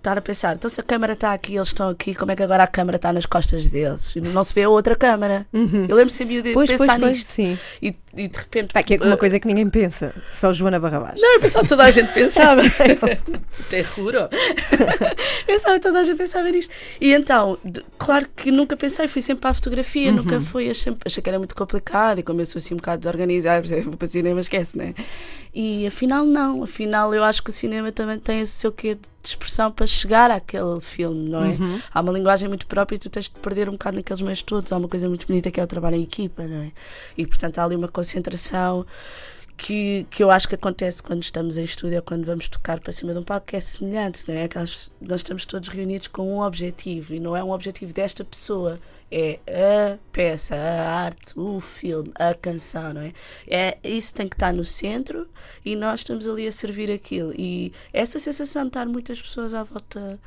estar 0.06 0.18
a 0.18 0.22
pensar 0.22 0.56
então 0.56 0.70
se 0.70 0.80
a 0.80 0.84
câmara 0.84 1.14
está 1.14 1.34
aqui 1.34 1.56
eles 1.56 1.68
estão 1.70 1.90
aqui 1.90 2.14
como 2.14 2.32
é 2.32 2.36
que 2.36 2.44
agora 2.44 2.64
a 2.64 2.68
câmara 2.68 2.96
está 2.98 3.12
nas 3.12 3.26
costas 3.26 3.68
deles 3.70 4.16
e 4.16 4.22
não 4.22 4.44
se 4.44 4.54
vê 4.54 4.64
a 4.64 4.70
outra 4.70 4.96
câmara 4.96 5.46
eu 5.54 5.96
lembro 5.96 6.14
sempre 6.14 6.42
de 6.42 6.50
Uhum. 6.50 6.54
Pois, 6.54 6.70
pois, 6.70 6.80
pensar 6.80 7.00
pois, 7.00 7.18
nisto 7.18 7.32
sim. 7.32 7.58
e, 7.82 7.96
e 8.16 8.28
de 8.28 8.38
repente 8.38 8.74
Pá, 8.74 8.84
que 8.84 8.94
é 8.94 8.98
uma 8.98 9.14
eh, 9.16 9.18
coisa 9.18 9.40
que 9.40 9.48
ninguém 9.48 9.70
pensa, 9.70 10.14
só 10.32 10.54
Joana 10.54 10.80
Barrabás. 10.80 11.20
não, 11.20 11.34
eu 11.34 11.40
pensava 11.40 11.64
que 11.64 11.70
toda 11.70 11.84
a 11.84 11.92
gente 11.92 12.14
pensava. 12.14 12.62
Terruro. 13.70 14.30
pensava 15.46 15.76
que 15.76 15.82
toda 15.82 16.00
a 16.00 16.04
gente 16.04 16.18
pensava 16.18 16.50
nisto. 16.50 16.72
E 17.00 17.14
então, 17.14 17.58
de- 17.64 17.84
claro 17.98 18.28
que 18.36 18.52
nunca 18.52 18.78
pensei, 18.78 19.08
fui 19.08 19.22
sempre 19.22 19.42
para 19.42 19.52
a 19.52 19.54
fotografia, 19.54 20.12
nunca 20.12 20.40
fui, 20.42 20.70
achei, 20.70 20.96
achei 21.06 21.22
que 21.22 21.30
era 21.30 21.38
muito 21.40 21.56
complicado 21.56 22.20
e 22.20 22.24
como 22.24 22.42
eu 22.42 22.46
sou 22.46 22.60
assim 22.60 22.74
um 22.74 22.78
bocado 22.78 23.00
desorganizada, 23.00 23.82
vou 23.82 23.98
para 23.98 24.08
cinema, 24.08 24.40
esquece, 24.40 24.78
né? 24.78 24.94
E 25.54 25.88
afinal, 25.88 26.26
não. 26.26 26.64
Afinal, 26.64 27.14
eu 27.14 27.24
acho 27.24 27.42
que 27.42 27.50
o 27.50 27.54
cinema 27.54 27.92
também 27.92 28.20
tem 28.20 28.42
esse 28.42 28.52
seu 28.54 28.72
quê 28.72 28.96
de 28.96 29.02
expressão 29.30 29.72
para 29.72 29.86
chegar 29.88 30.32
àquele 30.32 30.80
filme, 30.82 31.30
não 31.30 31.44
é? 31.44 31.56
Há 31.94 32.02
uma 32.02 32.12
linguagem 32.12 32.48
muito 32.50 32.66
própria 32.68 32.96
e 32.96 33.00
tu 33.00 33.10
tens 33.10 33.26
de 33.26 33.32
perder 33.32 33.68
um 33.70 33.74
bocado 33.74 33.98
naqueles 33.98 34.22
meios 34.22 34.42
todos. 34.42 34.72
Há 34.72 34.78
uma 34.78 34.88
coisa 34.88 35.08
muito 35.08 35.26
bonita 35.28 35.52
que 35.52 35.60
é 35.60 35.64
o 35.64 35.68
trabalho 35.68 35.96
em 35.96 36.04
equipa, 36.04 36.44
não 36.44 36.62
é? 36.62 36.72
E 37.18 37.26
portanto, 37.26 37.60
há 37.60 37.64
ali 37.64 37.76
uma 37.76 37.88
concentração 37.88 38.86
que, 39.58 40.06
que 40.10 40.24
eu 40.24 40.30
acho 40.30 40.48
que 40.48 40.56
acontece 40.56 41.02
quando 41.02 41.24
estamos 41.24 41.58
em 41.58 41.64
estúdio 41.64 41.98
ou 41.98 42.04
quando 42.04 42.26
vamos 42.26 42.48
tocar 42.48 42.80
para 42.80 42.92
cima 42.92 43.14
de 43.14 43.20
um 43.20 43.24
palco, 43.24 43.48
que 43.48 43.56
é 43.56 43.60
semelhante, 43.60 44.24
não 44.28 44.36
é? 44.36 44.44
Aquelas, 44.44 44.92
nós 45.00 45.22
estamos 45.22 45.46
todos 45.46 45.70
reunidos 45.70 46.08
com 46.08 46.36
um 46.36 46.42
objetivo 46.42 47.14
e 47.14 47.20
não 47.20 47.36
é 47.36 47.44
um 47.44 47.52
objetivo 47.52 47.94
desta 47.94 48.24
pessoa, 48.24 48.80
é 49.10 49.40
a 49.48 49.98
peça, 50.12 50.56
a 50.56 50.92
arte, 51.04 51.40
o 51.40 51.60
filme, 51.60 52.12
a 52.16 52.34
canção, 52.34 52.94
não 52.94 53.02
é? 53.02 53.14
é 53.48 53.78
isso 53.84 54.14
tem 54.14 54.28
que 54.28 54.36
estar 54.36 54.54
no 54.54 54.66
centro 54.66 55.28
e 55.64 55.76
nós 55.76 56.02
estamos 56.02 56.28
ali 56.28 56.48
a 56.48 56.52
servir 56.52 56.92
aquilo. 56.92 57.34
E 57.38 57.72
essa 57.94 58.20
sensação 58.20 58.64
de 58.64 58.70
estar 58.70 58.86
muitas 58.86 59.22
pessoas 59.22 59.54
à 59.54 59.64
volta 59.64 60.20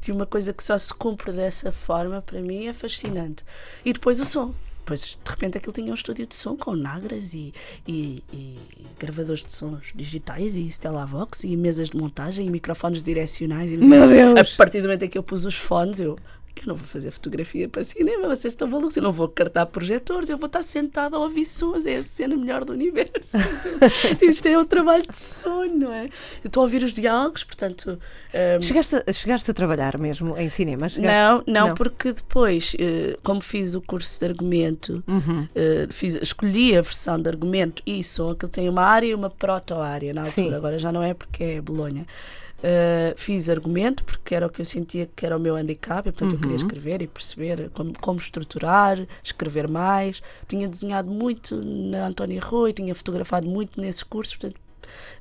de 0.00 0.12
uma 0.12 0.24
coisa 0.24 0.52
que 0.52 0.62
só 0.62 0.78
se 0.78 0.94
cumpre 0.94 1.32
dessa 1.32 1.72
forma, 1.72 2.22
para 2.22 2.40
mim 2.40 2.66
é 2.66 2.72
fascinante. 2.72 3.44
E 3.84 3.92
depois 3.92 4.20
o 4.20 4.24
som. 4.24 4.54
Pois 4.86 5.18
de 5.22 5.30
repente 5.30 5.58
aquilo 5.58 5.72
tinha 5.72 5.90
um 5.90 5.94
estúdio 5.94 6.26
de 6.26 6.34
som 6.36 6.56
com 6.56 6.76
nagras 6.76 7.34
e, 7.34 7.52
e, 7.86 8.22
e 8.32 8.56
gravadores 8.96 9.44
de 9.44 9.50
sons 9.50 9.92
digitais 9.92 10.54
e 10.54 10.70
Stellavox 10.70 11.42
e 11.42 11.56
mesas 11.56 11.90
de 11.90 11.96
montagem 11.96 12.46
e 12.46 12.50
microfones 12.50 13.02
direcionais. 13.02 13.72
E 13.72 13.76
não 13.76 13.82
sei 13.82 13.98
Meu. 13.98 14.34
Deus! 14.34 14.54
A 14.54 14.56
partir 14.56 14.80
do 14.80 14.84
momento 14.84 15.02
em 15.02 15.08
que 15.08 15.18
eu 15.18 15.24
pus 15.24 15.44
os 15.44 15.56
fones, 15.56 15.98
eu. 15.98 16.16
Eu 16.58 16.68
não 16.68 16.74
vou 16.74 16.86
fazer 16.86 17.10
fotografia 17.10 17.68
para 17.68 17.84
cinema, 17.84 18.28
vocês 18.28 18.54
estão 18.54 18.66
malucos. 18.66 18.96
Eu 18.96 19.02
não 19.02 19.12
vou 19.12 19.28
cartar 19.28 19.66
projetores, 19.66 20.30
eu 20.30 20.38
vou 20.38 20.46
estar 20.46 20.62
sentada 20.62 21.14
a 21.16 21.20
ouvir 21.20 21.44
sons. 21.44 21.84
É 21.84 21.96
a 21.96 22.02
cena 22.02 22.34
melhor 22.34 22.64
do 22.64 22.72
universo. 22.72 23.36
Tipo, 24.18 24.24
Isto 24.30 24.48
é 24.48 24.58
um 24.58 24.64
trabalho 24.64 25.04
de 25.06 25.16
sonho, 25.16 25.76
não 25.76 25.92
é? 25.92 26.04
Eu 26.06 26.46
estou 26.46 26.62
a 26.62 26.64
ouvir 26.64 26.82
os 26.82 26.92
diálogos, 26.92 27.44
portanto. 27.44 27.98
hum, 28.32 28.62
Chegaste, 28.62 28.96
a, 29.06 29.12
chegaste 29.12 29.50
a 29.50 29.54
trabalhar 29.54 29.98
mesmo 29.98 30.36
em 30.38 30.48
cinema? 30.48 30.88
Chegaste- 30.88 31.44
não, 31.50 31.66
não, 31.68 31.74
porque 31.74 32.12
depois, 32.12 32.74
eh, 32.78 33.16
como 33.22 33.40
fiz 33.42 33.74
o 33.74 33.80
curso 33.82 34.18
de 34.18 34.24
argumento, 34.24 35.04
Uhum. 35.06 35.46
eh, 35.54 35.86
fiz, 35.90 36.16
escolhi 36.16 36.76
a 36.76 36.80
versão 36.80 37.20
de 37.20 37.28
argumento 37.28 37.82
e 37.86 38.02
som, 38.02 38.34
que 38.34 38.46
tem 38.48 38.66
uma 38.68 38.82
área 38.82 39.06
e 39.08 39.14
uma 39.14 39.28
proto-área 39.28 40.14
na 40.14 40.22
altura, 40.22 40.48
Sim. 40.48 40.54
agora 40.54 40.78
já 40.78 40.90
não 40.90 41.02
é 41.02 41.12
porque 41.12 41.44
é 41.44 41.60
Bolonha. 41.60 42.06
Eh, 42.62 43.14
fiz 43.16 43.48
argumento 43.50 44.02
porque 44.04 44.34
era 44.34 44.46
o 44.46 44.50
que 44.50 44.60
eu 44.62 44.64
sentia 44.64 45.06
que 45.14 45.26
era 45.26 45.36
o 45.36 45.40
meu 45.40 45.56
handicap, 45.56 46.08
e 46.08 46.12
portanto 46.12 46.32
eu 46.32 46.36
Uhum. 46.36 46.40
queria 46.40 46.56
escrever 46.56 47.02
e 47.02 47.06
perceber 47.06 47.70
como, 47.70 47.92
como 48.00 48.18
estruturar, 48.18 49.06
escrever 49.22 49.68
mais. 49.68 50.22
Tinha 50.48 50.66
desenhado 50.68 51.10
muito 51.10 51.60
na 51.62 52.06
Antónia 52.06 52.40
Rui, 52.40 52.72
tinha 52.72 52.94
fotografado 52.94 53.46
muito 53.48 53.80
nesses 53.80 54.02
cursos, 54.02 54.36
portanto 54.36 54.60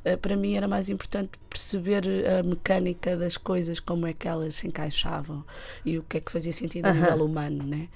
eh, 0.06 0.16
para 0.18 0.36
mim 0.38 0.56
era 0.56 0.68
mais 0.68 0.90
importante 0.90 1.32
perceber 1.50 2.04
a 2.40 2.44
mecânica 2.44 3.18
das 3.18 3.38
coisas, 3.38 3.80
como 3.80 4.08
é 4.08 4.14
que 4.14 4.28
elas 4.28 4.56
se 4.56 4.68
encaixavam 4.68 5.44
e 5.86 5.98
o 5.98 6.04
que 6.04 6.18
é 6.18 6.22
que 6.22 6.32
fazia 6.32 6.54
sentido 6.54 6.88
a 6.88 6.92
Aham. 6.92 6.94
nível 6.94 7.26
humano, 7.26 7.64
né? 7.66 7.90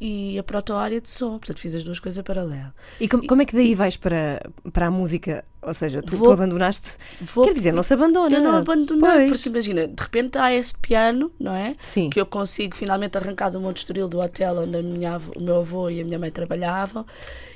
E 0.00 0.38
a 0.38 0.42
proto-área 0.44 1.00
de 1.00 1.08
som, 1.10 1.38
portanto 1.38 1.58
fiz 1.58 1.74
as 1.74 1.82
duas 1.82 1.98
coisas 1.98 2.22
paralelas. 2.22 2.70
E 3.00 3.08
como, 3.08 3.26
como 3.26 3.42
é 3.42 3.44
que 3.44 3.54
daí 3.54 3.74
vais 3.74 3.96
para, 3.96 4.40
para 4.72 4.86
a 4.86 4.90
música? 4.90 5.44
Ou 5.60 5.74
seja, 5.74 6.00
tu, 6.00 6.16
Vou- 6.16 6.28
tu 6.28 6.32
abandonaste. 6.32 6.92
Vou- 7.20 7.44
Quer 7.46 7.54
dizer, 7.54 7.72
não 7.72 7.82
se 7.82 7.92
abandona. 7.92 8.36
eu 8.36 8.40
não 8.40 8.54
abandonei, 8.56 9.00
Pois. 9.00 9.30
porque 9.32 9.48
imagina, 9.48 9.88
de 9.88 10.00
repente 10.00 10.38
há 10.38 10.54
esse 10.54 10.72
piano, 10.74 11.32
não 11.38 11.52
é? 11.52 11.74
Sim. 11.80 12.10
Que 12.10 12.20
eu 12.20 12.26
consigo 12.26 12.76
finalmente 12.76 13.18
arrancar 13.18 13.50
do 13.50 13.60
Monte 13.60 13.78
Estoril 13.78 14.08
do 14.08 14.20
hotel 14.20 14.58
onde 14.62 14.80
minha, 14.82 15.20
o 15.36 15.40
meu 15.42 15.56
avô 15.58 15.90
e 15.90 16.00
a 16.00 16.04
minha 16.04 16.18
mãe 16.18 16.30
trabalhavam 16.30 17.04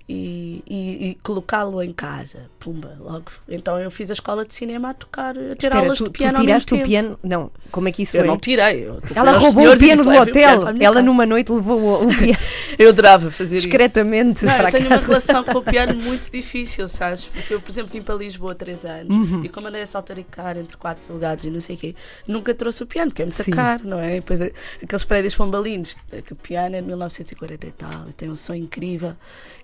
e, 0.08 0.62
e- 0.68 1.10
e 1.10 1.14
colocá-lo 1.22 1.82
em 1.82 1.92
casa. 1.92 2.50
Pumba, 2.58 2.96
logo. 3.00 3.24
Então 3.48 3.78
eu 3.80 3.90
fiz 3.90 4.10
a 4.10 4.12
escola 4.12 4.44
de 4.44 4.54
cinema 4.54 4.90
a 4.90 4.94
tocar, 4.94 5.30
a 5.30 5.34
ter 5.34 5.52
Espera, 5.52 5.78
aulas 5.78 5.98
tu, 5.98 6.04
de 6.04 6.10
tu 6.10 6.12
piano 6.12 6.32
mesmo 6.38 6.46
tiraste 6.46 6.74
o 6.74 6.76
tempo. 6.76 6.88
piano. 6.88 7.18
Não, 7.22 7.50
como 7.70 7.88
é 7.88 7.92
que 7.92 8.02
isso 8.02 8.16
Eu 8.16 8.20
foi? 8.22 8.28
não 8.28 8.38
tirei. 8.38 8.84
eu- 8.86 9.00
Ela 9.14 9.32
roubou 9.32 9.68
o 9.68 9.72
e 9.74 9.78
piano 9.78 10.04
do 10.04 10.10
"Leve 10.10 10.30
o 10.30 10.32
piano 10.32 10.62
hotel. 10.62 10.76
Ela 10.80 10.94
casa." 10.94 11.02
numa 11.02 11.26
noite 11.26 11.50
levou 11.52 12.04
o, 12.04 12.08
piano 12.16 12.38
Eu 12.78 12.88
adorava 12.90 13.30
fazer 13.30 13.56
isso. 13.56 13.66
discretamente 13.66 14.44
Não, 14.44 14.56
eu 14.56 14.70
tenho 14.70 14.86
uma 14.86 14.96
casa. 14.96 15.06
relação 15.08 15.44
com 15.44 15.58
o 15.58 15.62
piano 15.62 15.94
muito 15.94 16.30
difícil, 16.30 16.88
sabes? 16.88 17.24
Porque 17.24 17.54
eu, 17.54 17.60
por 17.60 17.70
exemplo, 17.70 17.92
vim 17.92 18.02
para 18.02 18.14
Lisboa 18.14 18.52
há 18.52 18.54
três 18.54 18.84
anos 18.84 19.14
Uhum. 19.30 19.44
e 19.44 19.48
como 19.48 19.68
andei 19.68 19.82
a 19.82 19.86
saltaricar 19.86 20.56
entre 20.56 20.76
quartos 20.76 21.10
alugados 21.10 21.44
e 21.44 21.50
não 21.50 21.60
sei 21.60 21.76
o 21.76 21.78
quê, 21.78 21.94
nunca 22.26 22.54
trouxe 22.54 22.82
o 22.82 22.86
piano, 22.86 23.10
porque 23.10 23.22
é 23.22 23.26
muito 23.26 23.50
caro, 23.50 23.82
não 23.88 23.98
é? 23.98 24.16
E 24.16 24.20
depois 24.20 24.40
aqueles 24.40 25.04
prédios 25.04 25.34
pombalinos, 25.34 25.96
que 26.26 26.32
o 26.32 26.36
piano 26.36 26.76
é 26.76 26.80
de 26.80 26.86
1940 26.86 27.66
e 27.66 27.70
tal, 27.72 28.08
e 28.08 28.12
tem 28.12 28.30
um 28.30 28.36
som 28.36 28.54
incrível, 28.54 29.16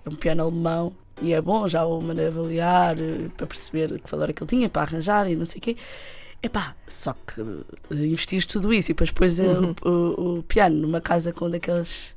é 0.05 0.09
um 0.09 0.15
piano 0.15 0.28
alemão. 0.31 0.93
E 1.21 1.33
é 1.33 1.41
bom 1.41 1.67
já 1.67 1.85
o 1.85 2.01
mandei 2.01 2.29
avaliar 2.29 2.97
eh, 2.99 3.29
para 3.37 3.47
perceber 3.47 3.99
que 4.01 4.11
valor 4.11 4.31
é 4.31 4.33
que 4.33 4.43
ele 4.43 4.49
tinha, 4.51 4.69
para 4.69 4.83
arranjar 4.83 5.29
e 5.31 5.35
não 5.35 5.45
sei 5.45 5.59
o 5.59 5.63
quê. 5.63 5.77
Epá, 6.41 6.77
só 6.87 7.13
que 7.27 7.41
eh, 7.41 8.07
investiste 8.07 8.53
tudo 8.53 8.73
isso 8.73 8.93
e 8.93 8.95
depois 8.95 9.11
pôs 9.11 9.41
eh, 9.41 9.47
Uhum. 9.49 9.75
o, 9.85 9.89
o- 9.89 10.39
o 10.39 10.43
piano 10.45 10.77
numa 10.77 11.01
casa 11.01 11.33
com 11.33 11.51
daqueles 11.51 12.15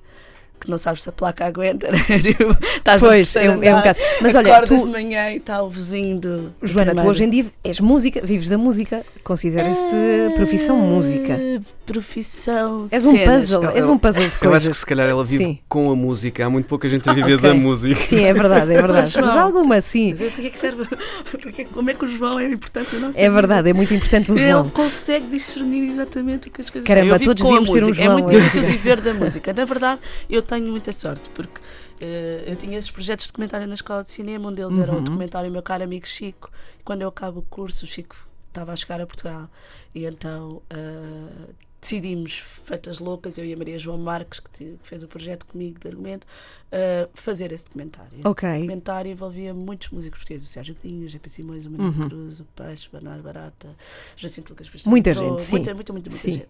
que 0.62 0.70
não 0.70 0.78
sabes 0.78 1.04
se 1.04 1.10
a 1.10 1.12
placa 1.12 1.46
aguenta, 1.46 1.92
né? 1.92 1.98
Tipo, 2.22 2.56
estás 2.78 3.00
Pois, 3.02 3.36
é, 3.36 3.50
um- 3.50 3.64
é 3.64 3.76
um 3.76 3.82
caso. 3.82 4.00
Mas 4.22 4.36
olha, 4.36 4.62
tu, 4.62 4.78
de 4.78 4.86
manhã 4.92 5.30
e 5.32 5.38
está 5.38 5.62
o 5.64 5.70
vizinho 5.70 6.20
do. 6.20 6.54
Joana, 6.62 6.92
tu 6.92 6.96
primeiro. 6.96 7.10
hoje 7.10 7.24
em 7.24 7.30
dia 7.30 7.46
és 7.64 7.80
música, 7.80 8.22
vives 8.24 8.48
da 8.48 8.58
música, 8.58 9.04
consideras-te 9.24 10.36
profissão 10.36 10.78
música. 10.78 11.38
Profissão. 11.86 12.86
És 12.92 13.04
um 13.06 13.12
cenas. 13.12 13.42
puzzle, 13.42 13.64
Eu- 13.64 13.70
és 13.72 13.86
um 13.86 13.98
puzzle 13.98 14.22
de 14.24 14.28
Eu 14.28 14.32
acho 14.32 14.40
que 14.40 14.48
coisas. 14.48 14.78
se 14.78 14.86
calhar 14.86 15.10
ela 15.10 15.26
vive 15.26 15.44
Sim. 15.44 15.60
com 15.68 15.92
a 15.92 15.96
música. 15.96 16.46
Há 16.46 16.50
muito 16.50 16.66
pouca 16.68 16.88
gente 16.88 17.10
a 17.10 17.14
viver 17.14 17.36
Ok. 17.36 17.50
da 17.50 17.54
música. 17.54 17.96
Sim, 18.00 18.24
é 18.24 18.34
verdade, 18.34 18.72
é 18.72 18.76
verdade. 18.82 19.12
João. 19.12 19.26
Mas 19.26 19.36
alguma, 19.38 19.82
sim. 19.82 20.12
Mas 20.18 20.32
Para 20.32 20.42
que 20.42 20.48
é 20.48 20.50
que 20.50 20.60
serve? 20.60 20.86
Para 20.86 21.52
que- 21.52 21.66
como 21.66 21.90
é 21.90 21.94
que 21.94 22.06
o 22.06 22.08
João 22.08 22.40
é 22.40 22.46
importante 22.46 22.96
na 22.96 23.08
nossa 23.08 23.18
É 23.20 23.24
vida? 23.24 23.34
verdade, 23.34 23.70
é 23.70 23.74
muito 23.74 23.94
importante 23.94 24.32
o 24.32 24.38
Ele 24.38 24.50
João. 24.52 24.70
consegue 24.70 25.28
discernir 25.28 25.84
exatamente 25.84 26.48
o 26.48 26.52
que 26.52 26.62
as 26.62 26.70
coisas 26.70 26.88
Caramba, 26.88 27.08
são. 27.08 27.16
Eu 27.16 27.20
vivo 27.20 27.30
todos 27.36 27.44
devíamos 27.44 27.72
ter 27.72 27.78
um 27.84 27.88
música. 27.88 28.04
João, 28.06 28.18
É 28.18 28.22
muito 28.22 28.32
é. 28.32 28.40
difícil 28.40 28.64
viver 28.64 29.02
da 29.02 29.14
música. 29.14 29.54
Na 29.54 29.66
verdade, 29.66 30.02
eu 30.30 30.42
tenho 30.60 30.70
muita 30.72 30.92
sorte, 30.92 31.30
porque 31.30 31.62
eh, 32.02 32.44
eu 32.48 32.56
tinha 32.56 32.78
esses 32.78 32.92
projetos 32.92 33.26
de 33.26 33.32
documentário 33.32 33.66
na 33.68 33.74
escola 33.76 34.04
de 34.04 34.12
cinema, 34.12 34.50
um 34.50 34.54
deles 34.54 34.78
era 34.78 34.92
Uhum. 34.92 34.98
o 35.00 35.02
documentário 35.02 35.50
Meu 35.52 35.62
Caro 35.64 35.84
Amigo 35.84 36.06
Chico. 36.08 36.52
Quando 36.84 37.02
eu 37.04 37.08
acabo 37.08 37.40
o 37.40 37.44
curso, 37.44 37.86
o 37.86 37.88
Chico 37.88 38.16
estava 38.50 38.74
a 38.74 38.76
chegar 38.76 39.00
a 39.00 39.06
Portugal. 39.08 39.50
E 39.96 40.06
então 40.06 40.62
eh, 40.70 41.54
decidimos, 41.80 42.34
feitas 42.64 43.00
loucas, 43.00 43.38
eu 43.38 43.46
e 43.46 43.54
a 43.54 43.58
Maria 43.58 43.78
João 43.78 43.98
Marques, 43.98 44.40
que, 44.40 44.50
te- 44.52 44.78
que 44.82 44.88
fez 44.88 45.02
o 45.04 45.08
projeto 45.08 45.46
comigo 45.48 45.80
de 45.80 45.88
argumento, 45.88 46.28
eh, 46.72 47.08
fazer 47.14 47.52
esse 47.52 47.66
documentário. 47.66 48.12
Esse 48.20 48.28
Ok. 48.28 48.50
documentário 48.54 49.12
envolvia 49.12 49.54
muitos 49.54 49.90
músicos 49.90 50.20
portugueses, 50.20 50.48
o 50.48 50.52
Sérgio 50.52 50.76
Godinho, 50.76 51.06
o 51.06 51.10
GP 51.10 51.30
Simões, 51.30 51.66
o 51.66 51.72
Manuel 51.72 51.92
Uhum. 51.94 52.08
Cruz, 52.10 52.40
o 52.40 52.46
Peixe, 52.56 52.88
o 52.88 52.92
Bernardo 52.92 53.24
Barata, 53.24 53.68
o 53.70 54.20
Jacinto 54.20 54.52
Lucas 54.52 54.70
Pestana 54.70 54.92
Muita 54.92 55.14
gente, 55.14 55.42
sim. 55.42 55.52
Muita, 55.56 55.74
muita, 55.74 55.94
muita, 55.94 56.10
muita 56.10 56.32
gente. 56.32 56.48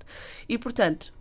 E 0.50 0.58
portanto, 0.58 1.14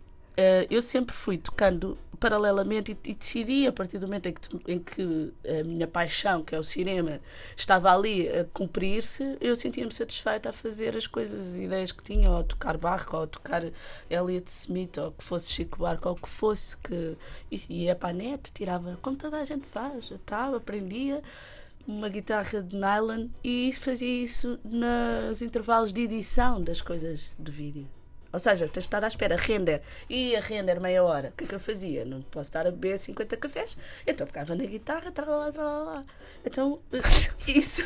eu 0.69 0.81
sempre 0.81 1.15
fui 1.15 1.37
tocando 1.37 1.97
paralelamente 2.21 2.95
e, 3.03 3.09
e 3.09 3.15
decidi, 3.15 3.65
a 3.65 3.71
partir 3.71 3.97
do 3.97 4.05
momento 4.05 4.27
em 4.27 4.33
que, 4.33 4.71
em 4.71 4.79
que 4.79 5.33
a 5.43 5.63
minha 5.63 5.87
paixão, 5.87 6.43
que 6.43 6.53
é 6.53 6.59
o 6.59 6.63
cinema, 6.63 7.19
estava 7.57 7.91
ali 7.91 8.29
a 8.29 8.45
cumprir-se, 8.45 9.37
eu 9.41 9.55
sentia-me 9.55 9.91
satisfeita 9.91 10.51
a 10.51 10.53
fazer 10.53 10.95
as 10.95 11.07
coisas, 11.07 11.47
as 11.47 11.55
ideias 11.55 11.91
que 11.91 12.03
tinha, 12.03 12.29
ou 12.29 12.37
a 12.37 12.43
tocar 12.43 12.77
Barco, 12.77 13.17
ou 13.17 13.23
a 13.23 13.27
tocar 13.27 13.63
Elliot 14.07 14.47
Smith, 14.47 14.99
ou 14.99 15.11
que 15.11 15.23
fosse 15.23 15.51
Chico 15.51 15.79
Barco, 15.79 16.07
ou 16.09 16.15
que 16.15 16.29
fosse, 16.29 16.77
que 16.77 17.17
ia 17.67 17.95
para 17.95 18.09
a 18.09 18.13
net, 18.13 18.51
tirava, 18.53 18.99
como 19.01 19.17
toda 19.17 19.37
a 19.37 19.43
gente 19.43 19.65
faz, 19.65 20.11
estava, 20.11 20.57
aprendia 20.57 21.23
uma 21.87 22.07
guitarra 22.07 22.61
de 22.61 22.75
nylon 22.77 23.29
e 23.43 23.73
fazia 23.73 24.23
isso 24.23 24.59
nos 24.63 25.41
intervalos 25.41 25.91
de 25.91 26.01
edição 26.01 26.61
das 26.61 26.81
coisas 26.81 27.33
de 27.39 27.51
vídeo. 27.51 28.00
Ou 28.33 28.39
seja, 28.39 28.65
tens 28.67 28.83
de 28.83 28.87
estar 28.87 29.03
à 29.03 29.07
espera, 29.07 29.35
render. 29.35 29.81
E 30.09 30.35
a 30.35 30.39
render 30.39 30.79
meia 30.79 31.03
hora. 31.03 31.29
O 31.29 31.37
que 31.37 31.43
é 31.43 31.47
que 31.47 31.55
eu 31.55 31.59
fazia? 31.59 32.05
Não 32.05 32.21
posso 32.21 32.49
estar 32.49 32.65
a 32.65 32.71
beber 32.71 32.97
50 32.97 33.37
cafés. 33.37 33.77
Então 34.05 34.25
tocava 34.25 34.55
na 34.55 34.65
guitarra, 34.65 35.11
tralala, 35.11 35.51
tralala. 35.51 36.05
Então, 36.45 36.79
isso. 37.47 37.83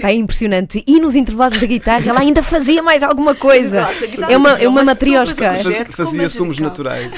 Pá, 0.00 0.10
é 0.10 0.14
impressionante. 0.14 0.82
E 0.86 1.00
nos 1.00 1.14
intervalos 1.14 1.60
da 1.60 1.66
guitarra 1.66 2.08
ela 2.08 2.20
ainda 2.20 2.42
fazia 2.42 2.82
mais 2.82 3.02
alguma 3.02 3.34
coisa. 3.34 3.82
Exato, 3.82 4.32
É 4.32 4.36
uma, 4.36 4.50
é 4.58 4.68
uma 4.68 4.80
uma 4.80 4.84
matriosca. 4.84 5.54
Fazia 5.90 6.28
sumos 6.28 6.58
naturais. 6.58 7.12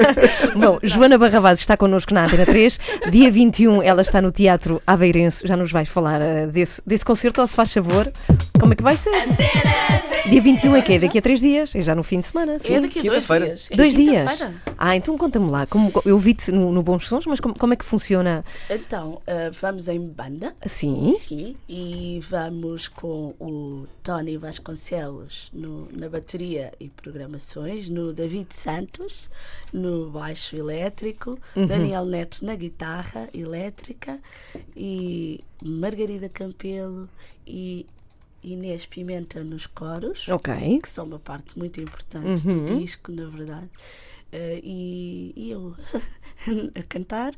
Bom, 0.56 0.78
Joana 0.82 1.18
Barravaz 1.18 1.60
está 1.60 1.76
connosco 1.76 2.14
na 2.14 2.24
Antena 2.24 2.46
3. 2.46 2.80
Dia 3.10 3.30
21 3.30 3.82
ela 3.82 4.00
está 4.00 4.22
no 4.22 4.32
Teatro 4.32 4.82
Aveirense. 4.86 5.46
Já 5.46 5.56
nos 5.56 5.70
vais 5.70 5.88
falar 5.88 6.22
eh, 6.22 6.46
desse, 6.46 6.80
desse 6.86 7.04
concerto, 7.04 7.42
ou 7.42 7.46
se 7.46 7.54
faz 7.54 7.72
favor, 7.72 8.10
como 8.60 8.72
é 8.72 8.76
que 8.76 8.82
vai 8.82 8.96
ser? 8.96 9.10
Dia 10.30 10.40
21 10.40 10.76
é 10.76 10.82
que 10.82 10.92
é 10.94 10.98
daqui 11.00 11.18
a 11.18 11.22
três 11.22 11.40
dias, 11.40 11.74
é 11.74 11.82
já 11.82 11.94
no 11.94 12.02
fim 12.02 12.20
de 12.20 12.26
semana. 12.26 12.58
Sim. 12.58 12.74
É 12.74 12.80
daqui 12.80 13.00
a 13.00 13.02
dois 13.02 13.14
Quinta-feira. 13.26 13.46
dias. 13.46 13.68
É 13.70 13.76
Dois 13.76 13.94
dias. 13.96 14.30
quinta-feira. 14.30 14.62
Ah, 14.78 14.96
então 14.96 15.18
conta-me 15.18 15.50
lá. 15.50 15.66
Como, 15.66 15.92
eu 16.04 16.16
vi-te 16.18 16.50
no, 16.52 16.72
no 16.72 16.82
Bons 16.82 17.06
Sons, 17.06 17.26
mas 17.26 17.40
como, 17.40 17.58
como 17.58 17.74
é 17.74 17.76
que 17.76 17.84
funciona 17.84 18.44
Então, 18.70 19.20
ah, 19.26 19.50
vamos 19.60 19.88
em 19.88 20.00
banda. 20.00 20.54
assim? 20.64 21.14
Sim, 21.18 21.56
e 21.68 22.20
vamos 22.22 22.88
com 22.88 23.34
o 23.40 23.86
Tony 24.02 24.36
Vasconcelos 24.38 25.50
no- 25.52 25.88
na 25.92 26.08
bateria 26.08 26.72
e 26.80 26.88
programações, 26.88 27.88
no 27.88 28.12
David 28.14 28.46
Santos 28.54 29.28
no 29.72 30.10
baixo 30.10 30.56
elétrico, 30.56 31.38
Daniel 31.54 32.04
Neto 32.06 32.44
na 32.46 32.54
guitarra 32.54 33.28
elétrica 33.34 34.18
e 34.76 35.40
Margarida 35.62 36.28
Campelo 36.28 37.08
e 37.46 37.84
Inês 38.44 38.84
Pimenta 38.86 39.42
nos 39.42 39.66
coros, 39.66 40.28
Ok. 40.28 40.80
que 40.82 40.88
são 40.88 41.06
uma 41.06 41.18
parte 41.18 41.58
muito 41.58 41.80
importante 41.80 42.46
do 42.46 42.78
disco, 42.78 43.10
na 43.10 43.26
verdade. 43.26 43.70
Eh, 44.36 44.60
e, 44.64 45.32
e 45.36 45.50
eu 45.52 45.72
a 46.76 46.82
cantar 46.88 47.32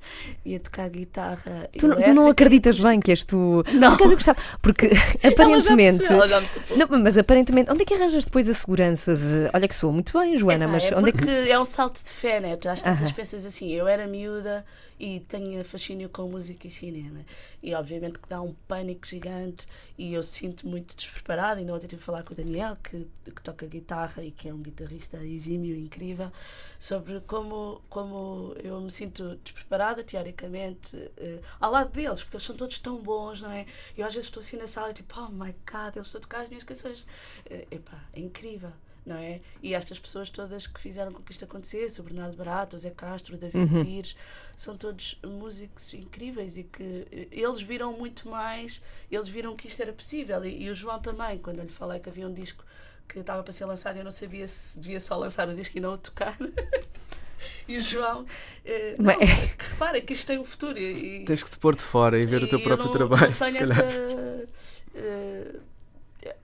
e 0.45 0.57
a 0.57 0.61
tocar 0.61 0.89
guitarra 0.89 1.69
Tu, 1.79 1.87
não- 1.87 2.01
tu 2.03 2.15
não 2.15 2.29
acreditas 2.31 2.79
bem 2.81 2.99
que 3.01 3.11
és 3.11 3.23
tu. 3.25 3.63
Não. 3.75 3.91
Por 3.91 3.95
acaso 3.97 4.13
eu 4.13 4.17
gostava. 4.17 4.39
Porque 4.63 4.91
aparentemente. 5.23 6.03
Ela 6.11 6.27
já 6.27 6.41
percebeu, 6.41 6.73
ela 6.73 6.87
já. 6.87 6.87
Não, 6.97 6.99
mas 7.03 7.19
aparentemente, 7.19 7.71
onde 7.71 7.83
é 7.83 7.85
que 7.85 7.93
arranjas 7.93 8.25
depois 8.25 8.49
a 8.49 8.55
segurança 8.55 9.15
de. 9.15 9.51
Olha 9.53 9.69
que 9.69 9.77
sou 9.77 9.93
muito 9.93 10.19
bem, 10.19 10.39
Joana, 10.39 10.65
Epá, 10.65 10.73
mas 10.73 10.85
é 10.91 10.97
onde 10.97 11.11
é 11.11 11.13
que. 11.13 11.51
é 11.51 11.61
um 11.61 11.67
salto 11.67 12.03
de 12.03 12.11
fé, 12.11 12.41
né? 12.41 12.57
Tu 12.57 12.67
às 12.69 12.81
tantas 12.81 13.03
Aham. 13.09 13.13
pensas 13.13 13.45
assim, 13.45 13.71
eu 13.73 13.87
era 13.87 14.07
miúda 14.07 14.65
e 14.99 15.21
tenho 15.21 15.65
fascínio 15.65 16.09
com 16.09 16.29
música 16.29 16.67
e 16.67 16.71
cinema. 16.71 17.25
E 17.63 17.75
obviamente 17.75 18.19
que 18.19 18.29
dá 18.29 18.41
um 18.41 18.55
pânico 18.67 19.07
gigante 19.07 19.67
e 19.99 20.15
eu 20.15 20.23
sinto 20.23 20.67
muito 20.67 20.97
despreparada. 20.97 21.61
E 21.61 21.65
não 21.65 21.75
ontem 21.75 21.87
tive 21.87 22.03
falar 22.03 22.23
com 22.23 22.33
o 22.33 22.37
Daniel, 22.37 22.77
que, 22.77 23.07
que 23.25 23.43
toca 23.43 23.67
guitarra 23.67 24.23
e 24.25 24.31
que 24.31 24.49
é 24.49 24.55
um 24.55 24.63
guitarrista 24.63 25.19
exímio, 25.25 25.77
incrível, 25.77 26.33
sobre 26.79 27.21
como, 27.21 27.83
como 27.89 28.55
eu 28.63 28.81
me 28.81 28.91
sinto 28.91 29.37
despreparada, 29.37 30.03
teoricamente, 30.03 30.97
eh, 31.17 31.41
ao 31.61 31.71
lado 31.71 31.91
deles, 31.93 32.23
porque 32.23 32.37
eles 32.37 32.47
são 32.47 32.57
todos 32.57 32.79
tão 32.79 33.03
bons, 33.03 33.43
não 33.43 33.51
é? 33.51 33.67
Eu 33.97 34.07
às 34.07 34.15
vezes 34.15 34.29
estou 34.29 34.41
assim 34.41 34.57
na 34.57 34.67
sala 34.67 34.91
e 34.91 34.95
tipo, 34.95 35.19
oh 35.21 35.29
my 35.29 35.55
god, 35.71 35.97
eles 35.97 36.07
estão 36.07 36.19
a 36.19 36.23
tocar 36.23 36.41
as 36.43 36.49
minhas 36.49 36.65
canções. 36.65 37.07
Eh, 37.51 37.67
epá, 37.71 38.05
é 38.13 38.21
incrível 38.21 38.73
não 39.07 39.17
é? 39.17 39.41
E 39.63 39.73
estas 39.73 40.01
pessoas 40.01 40.29
todas 40.29 40.67
que 40.67 40.81
fizeram 40.81 41.13
com 41.13 41.23
que 41.23 41.31
isto 41.31 41.45
acontecesse, 41.45 42.01
o 42.01 42.05
Bernardo 42.05 42.37
Barato, 42.37 42.75
o 42.75 42.79
Zé 42.79 42.91
Castro, 42.91 43.37
o 43.37 43.39
David 43.39 43.85
Pires, 43.85 44.17
são 44.57 44.77
todos 44.77 45.17
músicos 45.25 45.95
incríveis 45.95 46.59
e 46.59 46.65
que 46.65 47.07
eh, 47.13 47.29
eles 47.31 47.61
viram 47.61 47.93
muito 47.93 48.29
mais, 48.29 48.83
eles 49.11 49.29
viram 49.29 49.55
que 49.55 49.69
isto 49.69 49.81
era 49.81 49.93
possível. 49.93 50.45
E, 50.45 50.65
e 50.65 50.71
o 50.71 50.75
João 50.75 50.99
também, 50.99 51.39
quando 51.39 51.61
eu 51.61 51.65
lhe 51.65 51.71
falei 51.71 52.01
que 52.01 52.09
havia 52.09 52.27
um 52.27 52.35
disco 52.35 52.65
que 53.07 53.21
estava 53.21 53.45
para 53.45 53.53
ser 53.53 53.65
lançado, 53.67 53.97
eu 53.97 54.05
não 54.05 54.11
sabia 54.11 54.49
se 54.49 54.81
devia 54.81 54.99
só 54.99 55.17
lançar 55.17 55.49
o 55.49 55.55
disco 55.55 55.79
e 55.79 55.81
não 55.81 55.95
o 55.95 55.99
tocar. 55.99 56.37
e 57.69 57.77
o 57.77 57.81
João, 57.81 58.27
eh, 58.65 58.97
não, 58.99 59.05
Mas- 59.05 59.31
repara 59.57 60.01
que 60.01 60.15
isto 60.15 60.27
tem 60.27 60.39
um 60.39 60.45
futuro. 60.45 60.77
E, 60.77 61.25
Tens 61.25 61.45
que 61.45 61.51
te 61.51 61.59
pôr 61.59 61.77
de 61.77 61.83
fora 61.83 62.19
e 62.19 62.27
ver 62.27 62.43
o 62.43 62.49
teu 62.49 62.61
próprio 62.61 62.87
não, 62.87 62.93
trabalho. 62.93 63.31
Não 63.31 63.53
tenho 63.53 63.59
essa. 63.59 64.26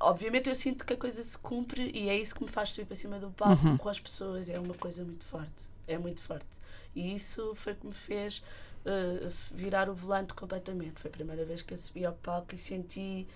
Obviamente 0.03 0.49
eu 0.49 0.55
sinto 0.55 0.85
que 0.85 0.93
a 0.93 0.97
coisa 0.97 1.23
se 1.23 1.37
cumpre 1.39 1.91
e 1.95 2.09
é 2.09 2.17
isso 2.19 2.35
que 2.35 2.43
me 2.43 2.51
faz 2.51 2.71
subir 2.71 2.87
para 2.87 2.97
cima 2.97 3.19
do 3.19 3.31
palco 3.31 3.67
Uhum. 3.67 3.77
com 3.77 3.89
as 3.89 3.99
pessoas. 4.01 4.49
É 4.51 4.59
uma 4.59 4.75
coisa 4.75 5.05
muito 5.05 5.25
forte. 5.25 5.69
É 5.87 5.97
muito 5.99 6.21
forte. 6.23 6.47
E 6.95 7.15
isso 7.15 7.55
foi 7.55 7.75
que 7.75 7.87
me 7.87 7.95
fez 7.95 8.43
eh, 8.85 9.29
virar 9.53 9.89
o 9.89 9.95
volante 9.95 10.35
completamente. 10.35 11.01
Foi 11.01 11.09
a 11.11 11.13
primeira 11.13 11.45
vez 11.45 11.63
que 11.63 11.73
eu 11.75 11.79
subi 11.79 12.05
ao 12.05 12.13
palco 12.15 12.55
e 12.55 12.59
senti 12.59 13.27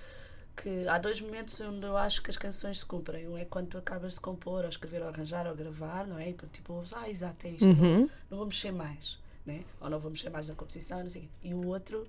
que 0.57 0.89
há 0.89 0.97
dois 0.99 1.21
momentos 1.21 1.61
onde 1.61 1.85
eu 1.85 1.97
acho 1.97 2.23
que 2.23 2.31
as 2.31 2.37
canções 2.39 2.79
se 2.81 2.87
cumprem. 2.87 3.29
Um 3.29 3.37
é 3.37 3.45
quando 3.45 3.69
tu 3.69 3.79
acabas 3.79 4.15
de 4.15 4.21
compor, 4.21 4.63
ou 4.65 4.69
escrever, 4.69 5.03
ou 5.03 5.09
arranjar, 5.09 5.47
ou 5.47 5.55
gravar, 5.55 6.07
não 6.07 6.19
é? 6.19 6.31
E 6.31 6.37
tipo, 6.53 6.73
ouves, 6.73 6.93
ah, 6.95 7.09
exato, 7.11 7.47
é 7.47 7.51
isto. 7.51 7.65
Uhum. 7.65 8.09
Não 8.31 8.39
vou 8.39 8.47
mexer 8.47 8.73
mais, 8.73 9.19
né? 9.45 9.65
Ou 9.81 9.91
não 9.91 9.99
vou 9.99 10.11
mexer 10.11 10.31
mais 10.31 10.49
na 10.49 10.55
composição, 10.55 11.03
não 11.03 11.11
sei 11.11 11.23
o 11.23 11.25
quê. 11.25 11.31
E 11.45 11.55
o 11.55 11.67
outro 11.67 12.07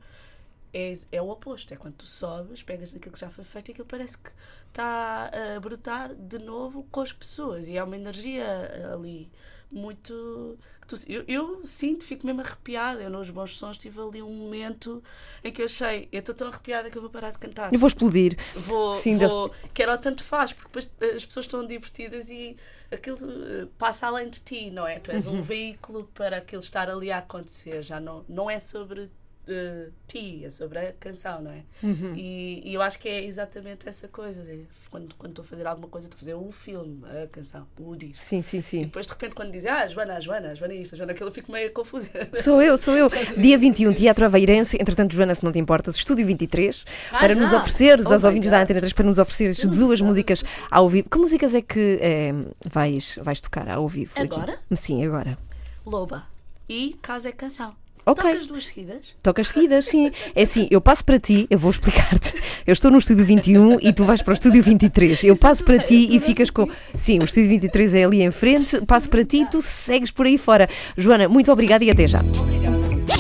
é, 0.74 0.94
é 1.12 1.22
o 1.22 1.30
oposto. 1.30 1.74
É 1.74 1.78
quando 1.78 1.96
tu 1.96 2.08
sobes, 2.08 2.62
pegas 2.64 2.94
naquilo 2.94 3.14
que 3.14 3.20
já 3.20 3.30
foi 3.30 3.44
feito 3.44 3.70
e 3.70 3.72
aquilo 3.72 3.88
parece 3.88 4.18
que 4.18 4.30
está 4.70 5.32
a 5.56 5.60
brotar 5.60 6.14
de 6.16 6.40
novo 6.40 6.84
com 6.92 7.02
as 7.02 7.12
pessoas. 7.14 7.68
E 7.68 7.78
há 7.78 7.84
uma 7.84 7.96
energia 7.96 8.46
ali 8.94 9.30
muito. 9.72 10.58
tu- 10.88 10.96
eu, 11.08 11.24
eu 11.28 11.66
sinto, 11.66 12.06
fico 12.06 12.26
mesmo 12.26 12.42
arrepiada. 12.42 13.02
Eu 13.02 13.10
nos 13.10 13.30
bons 13.30 13.58
sons 13.58 13.78
tive 13.78 14.00
ali 14.02 14.22
um 14.22 14.32
momento 14.34 15.04
em 15.44 15.52
que 15.52 15.62
eu 15.62 15.66
achei, 15.66 16.08
eu 16.12 16.20
estou 16.20 16.34
tão 16.36 16.48
arrepiada 16.48 16.90
que 16.90 16.98
eu 16.98 17.02
vou 17.02 17.12
parar 17.12 17.32
de 17.32 17.38
cantar. 17.40 17.74
Eu 17.74 17.80
vou 17.80 17.88
explodir. 17.88 18.38
Vou, 18.56 18.94
Sim, 18.94 19.18
vou 19.18 19.50
que 19.74 19.82
era 19.84 19.94
o 19.94 19.98
tanto 19.98 20.24
faz, 20.24 20.54
porque 20.54 20.68
depois 20.70 20.92
eh, 21.02 21.16
as 21.16 21.26
pessoas 21.26 21.46
estão 21.46 21.66
divertidas 21.66 22.30
e 22.30 22.56
aquilo 22.92 23.18
eh, 23.64 23.68
passa 23.78 24.08
além 24.08 24.30
de 24.30 24.40
ti, 24.42 24.72
não 24.72 24.88
é? 24.88 24.98
Tu 25.00 25.12
és 25.12 25.28
Uhum. 25.28 25.40
um 25.40 25.42
veículo 25.42 26.06
para 26.14 26.38
aquilo 26.38 26.62
estar 26.62 26.90
ali 26.90 27.12
a 27.12 27.18
acontecer, 27.20 27.82
já 27.82 28.00
não, 28.00 28.24
não 28.30 28.50
é 28.50 28.60
sobre 28.60 29.10
eh, 29.48 29.88
ti, 30.08 30.44
é 30.46 30.50
sobre 30.50 30.80
a 30.80 30.94
canção, 30.94 31.42
não 31.42 31.52
é? 31.52 31.64
Uhum. 31.84 32.14
E, 32.16 32.62
e 32.70 32.74
eu 32.74 32.82
acho 32.82 33.00
que 33.00 33.08
é 33.10 33.24
exatamente 33.24 33.88
essa 33.88 34.08
coisa. 34.08 34.42
é, 34.42 34.60
quando, 34.90 35.14
quando 35.16 35.32
estou 35.32 35.44
a 35.44 35.48
fazer 35.48 35.68
alguma 35.68 35.88
coisa, 35.90 36.08
estou 36.08 36.16
a 36.16 36.20
fazer 36.20 36.34
o 36.36 36.50
filme, 36.52 37.02
a 37.24 37.28
canção, 37.28 37.68
o 37.80 37.96
disco. 37.96 38.24
Sim, 38.24 38.42
sim, 38.42 38.60
E 38.60 38.62
sim. 38.62 38.82
depois 38.84 39.06
de 39.06 39.12
repente 39.12 39.36
quando 39.36 39.52
dizem, 39.52 39.70
ah, 39.70 39.82
a 39.82 39.88
Joana, 39.88 40.16
a 40.16 40.20
Joana, 40.20 40.52
a 40.52 40.56
Joana 40.56 40.74
isto, 40.76 40.96
a 40.96 40.98
Joana 40.98 41.12
aquilo, 41.12 41.30
eu 41.30 41.34
fico 41.34 41.52
meio 41.52 41.72
confusa. 41.72 42.08
Sou 42.36 42.62
eu, 42.62 42.78
sou 42.78 42.96
eu. 42.96 43.08
Dia 43.38 43.58
21, 43.58 43.94
Teatro 43.94 44.26
Aveirense. 44.26 44.78
Entretanto, 44.80 45.14
Joana, 45.14 45.36
se 45.36 45.44
não 45.44 45.52
te 45.52 45.60
importas, 45.60 45.96
Estúdio 45.98 46.26
23, 46.26 46.86
Ah, 47.12 47.20
para 47.20 47.34
já? 47.34 47.42
nos 47.42 47.52
ofereceres, 47.54 48.06
Oh 48.08 48.14
aos 48.14 48.24
ouvintes 48.24 48.50
da 48.50 48.58
God. 48.58 48.64
Antena 48.64 48.80
3, 48.80 48.94
para 48.94 49.06
nos 49.06 49.20
ofereceres 49.20 49.60
Eu 49.62 49.70
duas 49.70 50.00
músicas 50.00 50.44
ao 50.72 50.88
vivo. 50.90 51.10
Que 51.10 51.18
músicas 51.18 51.54
é 51.54 51.62
que 51.62 52.00
eh, 52.02 52.32
vais, 52.72 53.20
vais 53.22 53.42
tocar 53.42 53.68
ao 53.70 53.88
vivo? 53.90 54.14
aqui? 54.16 54.24
Agora? 54.34 54.58
Sim, 54.74 55.06
agora. 55.06 55.38
Loba. 55.86 56.26
E 56.70 56.98
Casa 57.02 57.30
é 57.30 57.32
Canção. 57.34 57.76
Ok. 58.08 58.24
Toca 58.24 58.38
as 58.38 58.46
duas 58.46 58.66
seguidas? 58.68 59.16
Tocas 59.22 59.48
seguidas, 59.50 59.86
sim. 59.86 60.10
É 60.34 60.44
assim, 60.44 60.66
eu 60.72 60.80
passo 60.80 61.04
para 61.04 61.20
ti, 61.20 61.46
eu 61.50 61.60
vou 61.60 61.70
explicar-te. 61.70 62.34
Eu 62.66 62.72
estou 62.72 62.90
no 62.90 63.00
estúdio 63.00 63.26
21 63.26 63.80
e 63.82 63.92
tu 63.92 64.06
vais 64.06 64.22
para 64.22 64.32
o 64.32 64.34
estúdio 64.34 64.64
23. 64.64 65.26
Eu 65.26 65.36
passo 65.36 65.66
para 65.66 65.78
ti 65.78 66.16
e 66.16 66.18
ficas 66.22 66.50
com. 66.50 66.70
Sim, 66.96 67.20
o 67.20 67.26
estúdio 67.26 67.50
23 67.50 67.96
é 67.96 68.04
ali 68.06 68.22
em 68.22 68.32
frente, 68.32 68.80
passo 68.86 69.10
para 69.10 69.26
ti 69.26 69.42
e 69.42 69.50
tu 69.50 69.62
segues 69.62 70.10
por 70.10 70.26
aí 70.26 70.38
fora. 70.38 70.70
Joana, 70.96 71.28
muito 71.28 71.52
obrigada 71.52 71.84
e 71.84 71.90
até 71.90 72.08
já. 72.08 72.20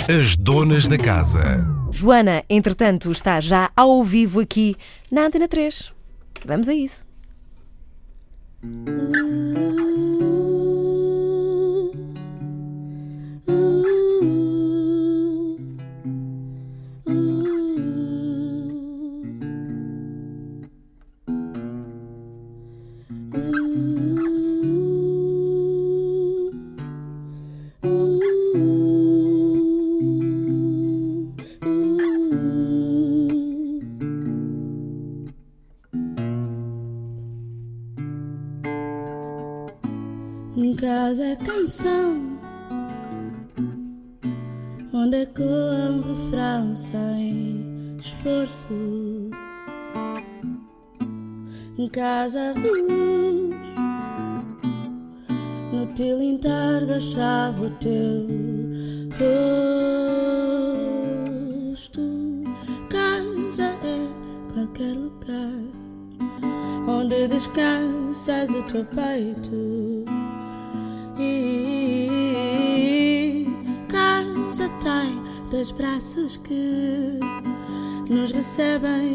As 0.09 0.37
donas 0.37 0.87
da 0.87 0.97
casa. 0.97 1.65
Joana, 1.91 2.45
entretanto, 2.49 3.11
está 3.11 3.41
já 3.41 3.69
ao 3.75 4.01
vivo 4.05 4.39
aqui 4.39 4.77
na 5.11 5.25
Antena 5.25 5.49
3. 5.49 5.91
Vamos 6.45 6.69
a 6.69 6.73
isso. 6.73 7.05
casa 41.07 41.23
é 41.23 41.35
canção 41.37 42.37
onde 44.93 45.21
ecoa 45.21 45.89
um 45.89 46.01
refrão 46.01 46.75
sem 46.75 47.97
esforço. 47.97 49.29
Casa 51.91 52.53
rua 52.53 52.86
chave, 57.13 57.65
o 57.65 57.69
teu 57.69 58.27
rosto. 61.69 62.01
Casa 62.89 63.75
é 63.83 64.07
qualquer 64.53 64.93
lugar 64.93 65.61
onde 66.87 67.27
descansas 67.27 68.49
o 68.49 68.61
teu 68.63 68.83
peito. 68.85 70.05
E 71.19 71.87
casa 73.87 74.69
tem 74.81 75.23
dois 75.49 75.71
braços 75.71 76.37
que 76.37 77.19
nos 78.09 78.31
recebem 78.31 79.06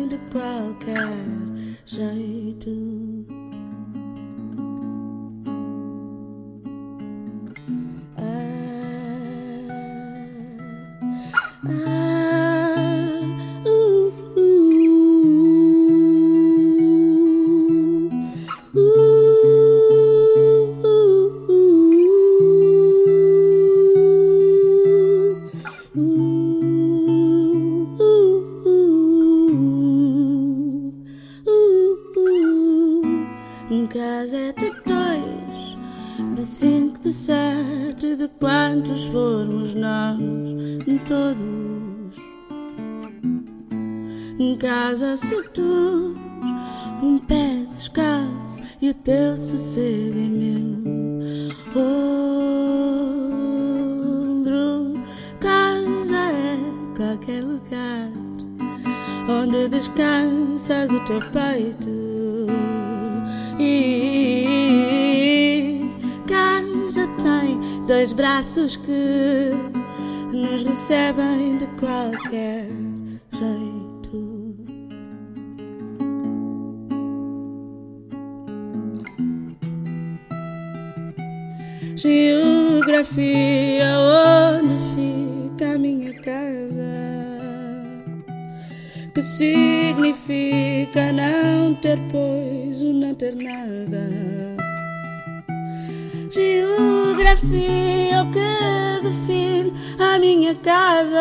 dois 67.87 68.13
braços 68.13 68.77
que 68.77 69.51
nos 70.33 70.63
recebem 70.63 71.59
de 71.59 71.67
qualquer 71.79 72.67
jeito. 73.33 73.93
Geografia, 81.97 83.85
onde 83.99 84.75
fica 84.95 85.75
a 85.75 85.79
minha 85.79 86.15
casa? 86.21 86.83
Que 89.15 89.23
significa 89.23 91.13
não 91.13 91.75
ter 91.75 91.99
pois 92.11 92.83
o 92.83 92.93
não 92.93 93.15
ter 93.15 93.37
nada? 93.37 94.52
Geografia, 96.33 98.23
o 98.23 98.31
que 98.31 99.03
define 99.03 99.71
a 99.99 100.19
minha? 100.19 100.55
Casa 100.55 101.19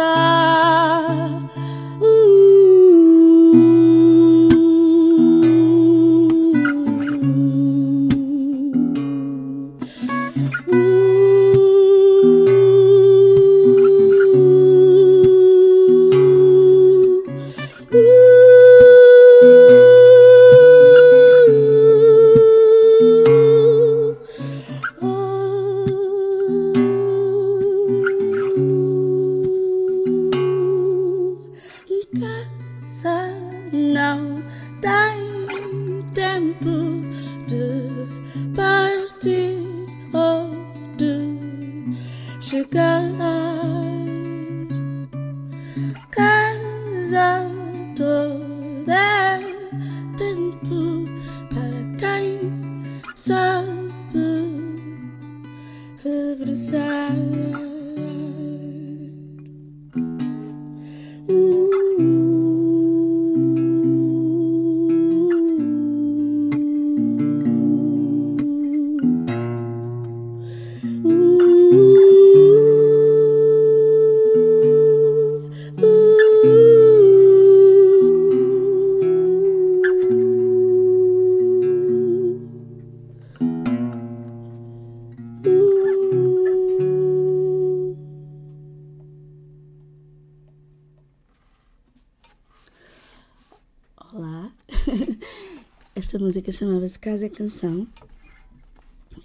esta 95.96 96.18
música 96.18 96.52
chamava-se 96.52 96.98
Casa 96.98 97.26
é 97.26 97.30
Canção 97.30 97.88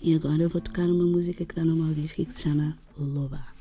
e 0.01 0.15
agora 0.15 0.43
eu 0.43 0.51
vou 0.51 0.61
tocar 0.61 0.85
uma 0.85 1.07
música 1.07 1.45
que 1.45 1.55
dá 1.55 1.65
no 1.65 1.77
meu 1.77 1.95
disco 1.95 2.21
e 2.21 2.27
que 2.27 2.35
se 2.35 2.43
chama 2.43 2.77
Loba. 2.99 3.56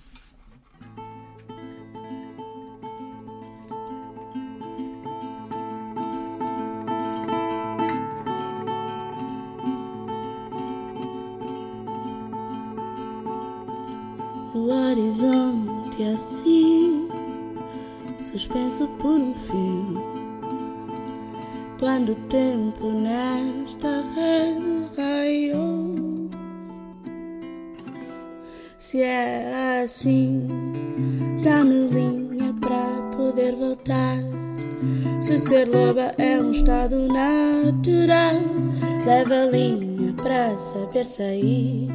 Saber 40.96 41.06
sair. 41.06 41.88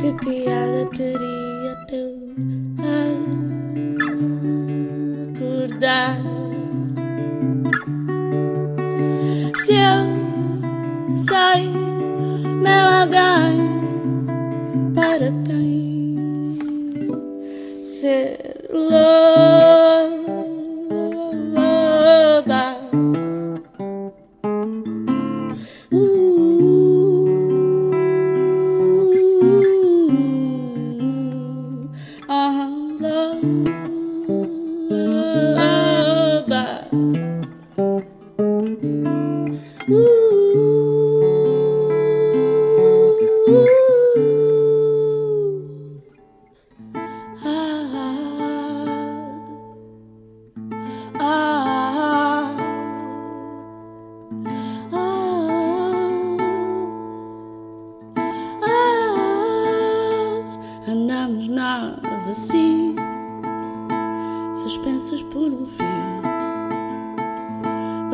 Que 0.00 0.12
piada 0.24 0.86
teria 0.94 1.74
teu 1.88 2.14
acordar? 5.34 6.18
Se 9.64 9.72
eu 9.72 11.16
sei, 11.16 11.68
meu 12.62 12.86
alguém, 13.00 13.33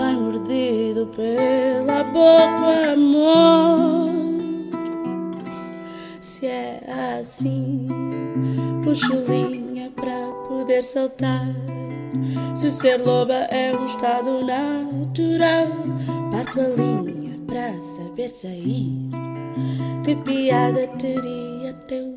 bem 0.00 0.16
mordido 0.16 1.06
pela 1.14 2.02
boca, 2.04 2.92
amor. 2.92 4.10
Se 6.20 6.46
é 6.46 6.80
assim, 7.20 7.86
puxo 8.82 9.14
linha 9.28 9.90
para 9.94 10.28
poder 10.48 10.82
saltar. 10.82 11.46
Se 12.54 12.70
ser 12.70 12.96
loba 12.96 13.34
é 13.50 13.76
um 13.76 13.84
estado 13.84 14.40
natural, 14.44 15.66
parto 16.32 16.60
a 16.60 16.68
linha 16.68 17.38
para 17.46 17.80
saber 17.82 18.30
sair. 18.30 19.10
Que 20.02 20.16
piada 20.16 20.86
teria 20.98 21.74
teu 21.86 22.16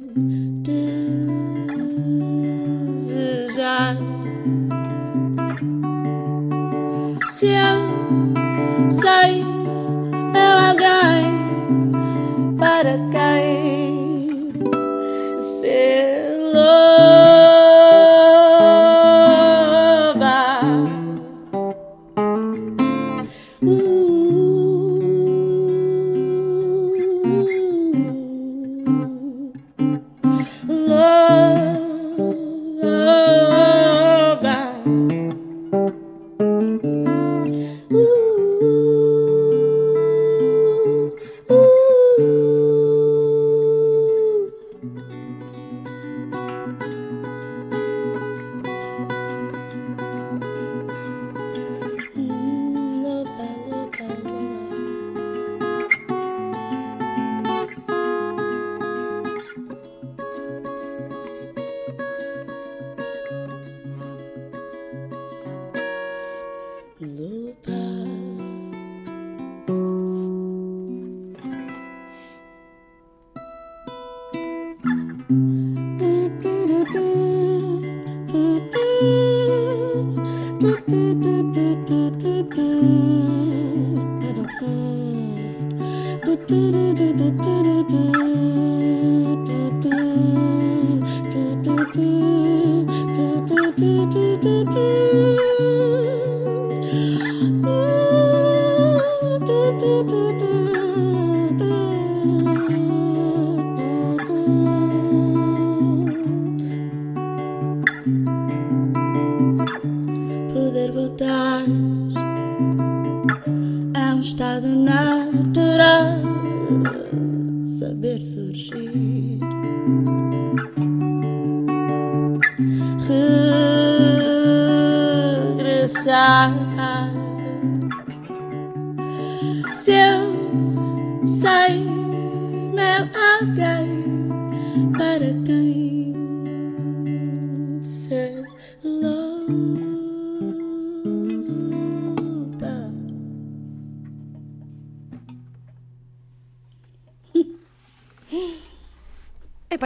desejar? 3.01 3.97
Se 7.33 7.47
eu 7.47 7.72
sei, 9.03 9.43
eu 10.33 10.57
alguém 10.69 11.27
para 12.57 12.93
quem 13.11 13.32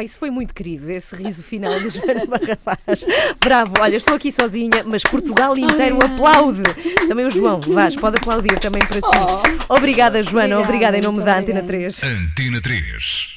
isso 0.07 0.19
foi 0.19 0.31
muito 0.31 0.53
querido, 0.53 0.89
esse 0.89 1.13
riso 1.15 1.43
final 1.43 1.77
de 1.81 1.89
Joana 1.91 2.25
Barrabás. 2.25 3.05
Bravo, 3.43 3.73
olha, 3.81 3.97
estou 3.97 4.15
aqui 4.15 4.31
sozinha, 4.31 4.83
mas 4.85 5.03
Portugal 5.03 5.57
inteiro 5.57 5.99
aplaude. 6.01 6.63
Também 7.09 7.25
o 7.25 7.31
João, 7.31 7.59
Vaz, 7.59 7.95
pode 7.97 8.17
aplaudir 8.17 8.57
também 8.57 8.81
para 8.85 9.01
ti. 9.01 9.57
Obrigada, 9.67 10.23
Joana, 10.23 10.59
Obrigada, 10.59 10.63
obrigada 10.63 10.97
em 10.97 11.01
nome 11.01 11.23
da 11.23 11.37
Antena 11.37 11.59
obrigada. 11.59 11.93
3. 11.93 12.03
Antena 12.03 12.61
3. 12.61 13.36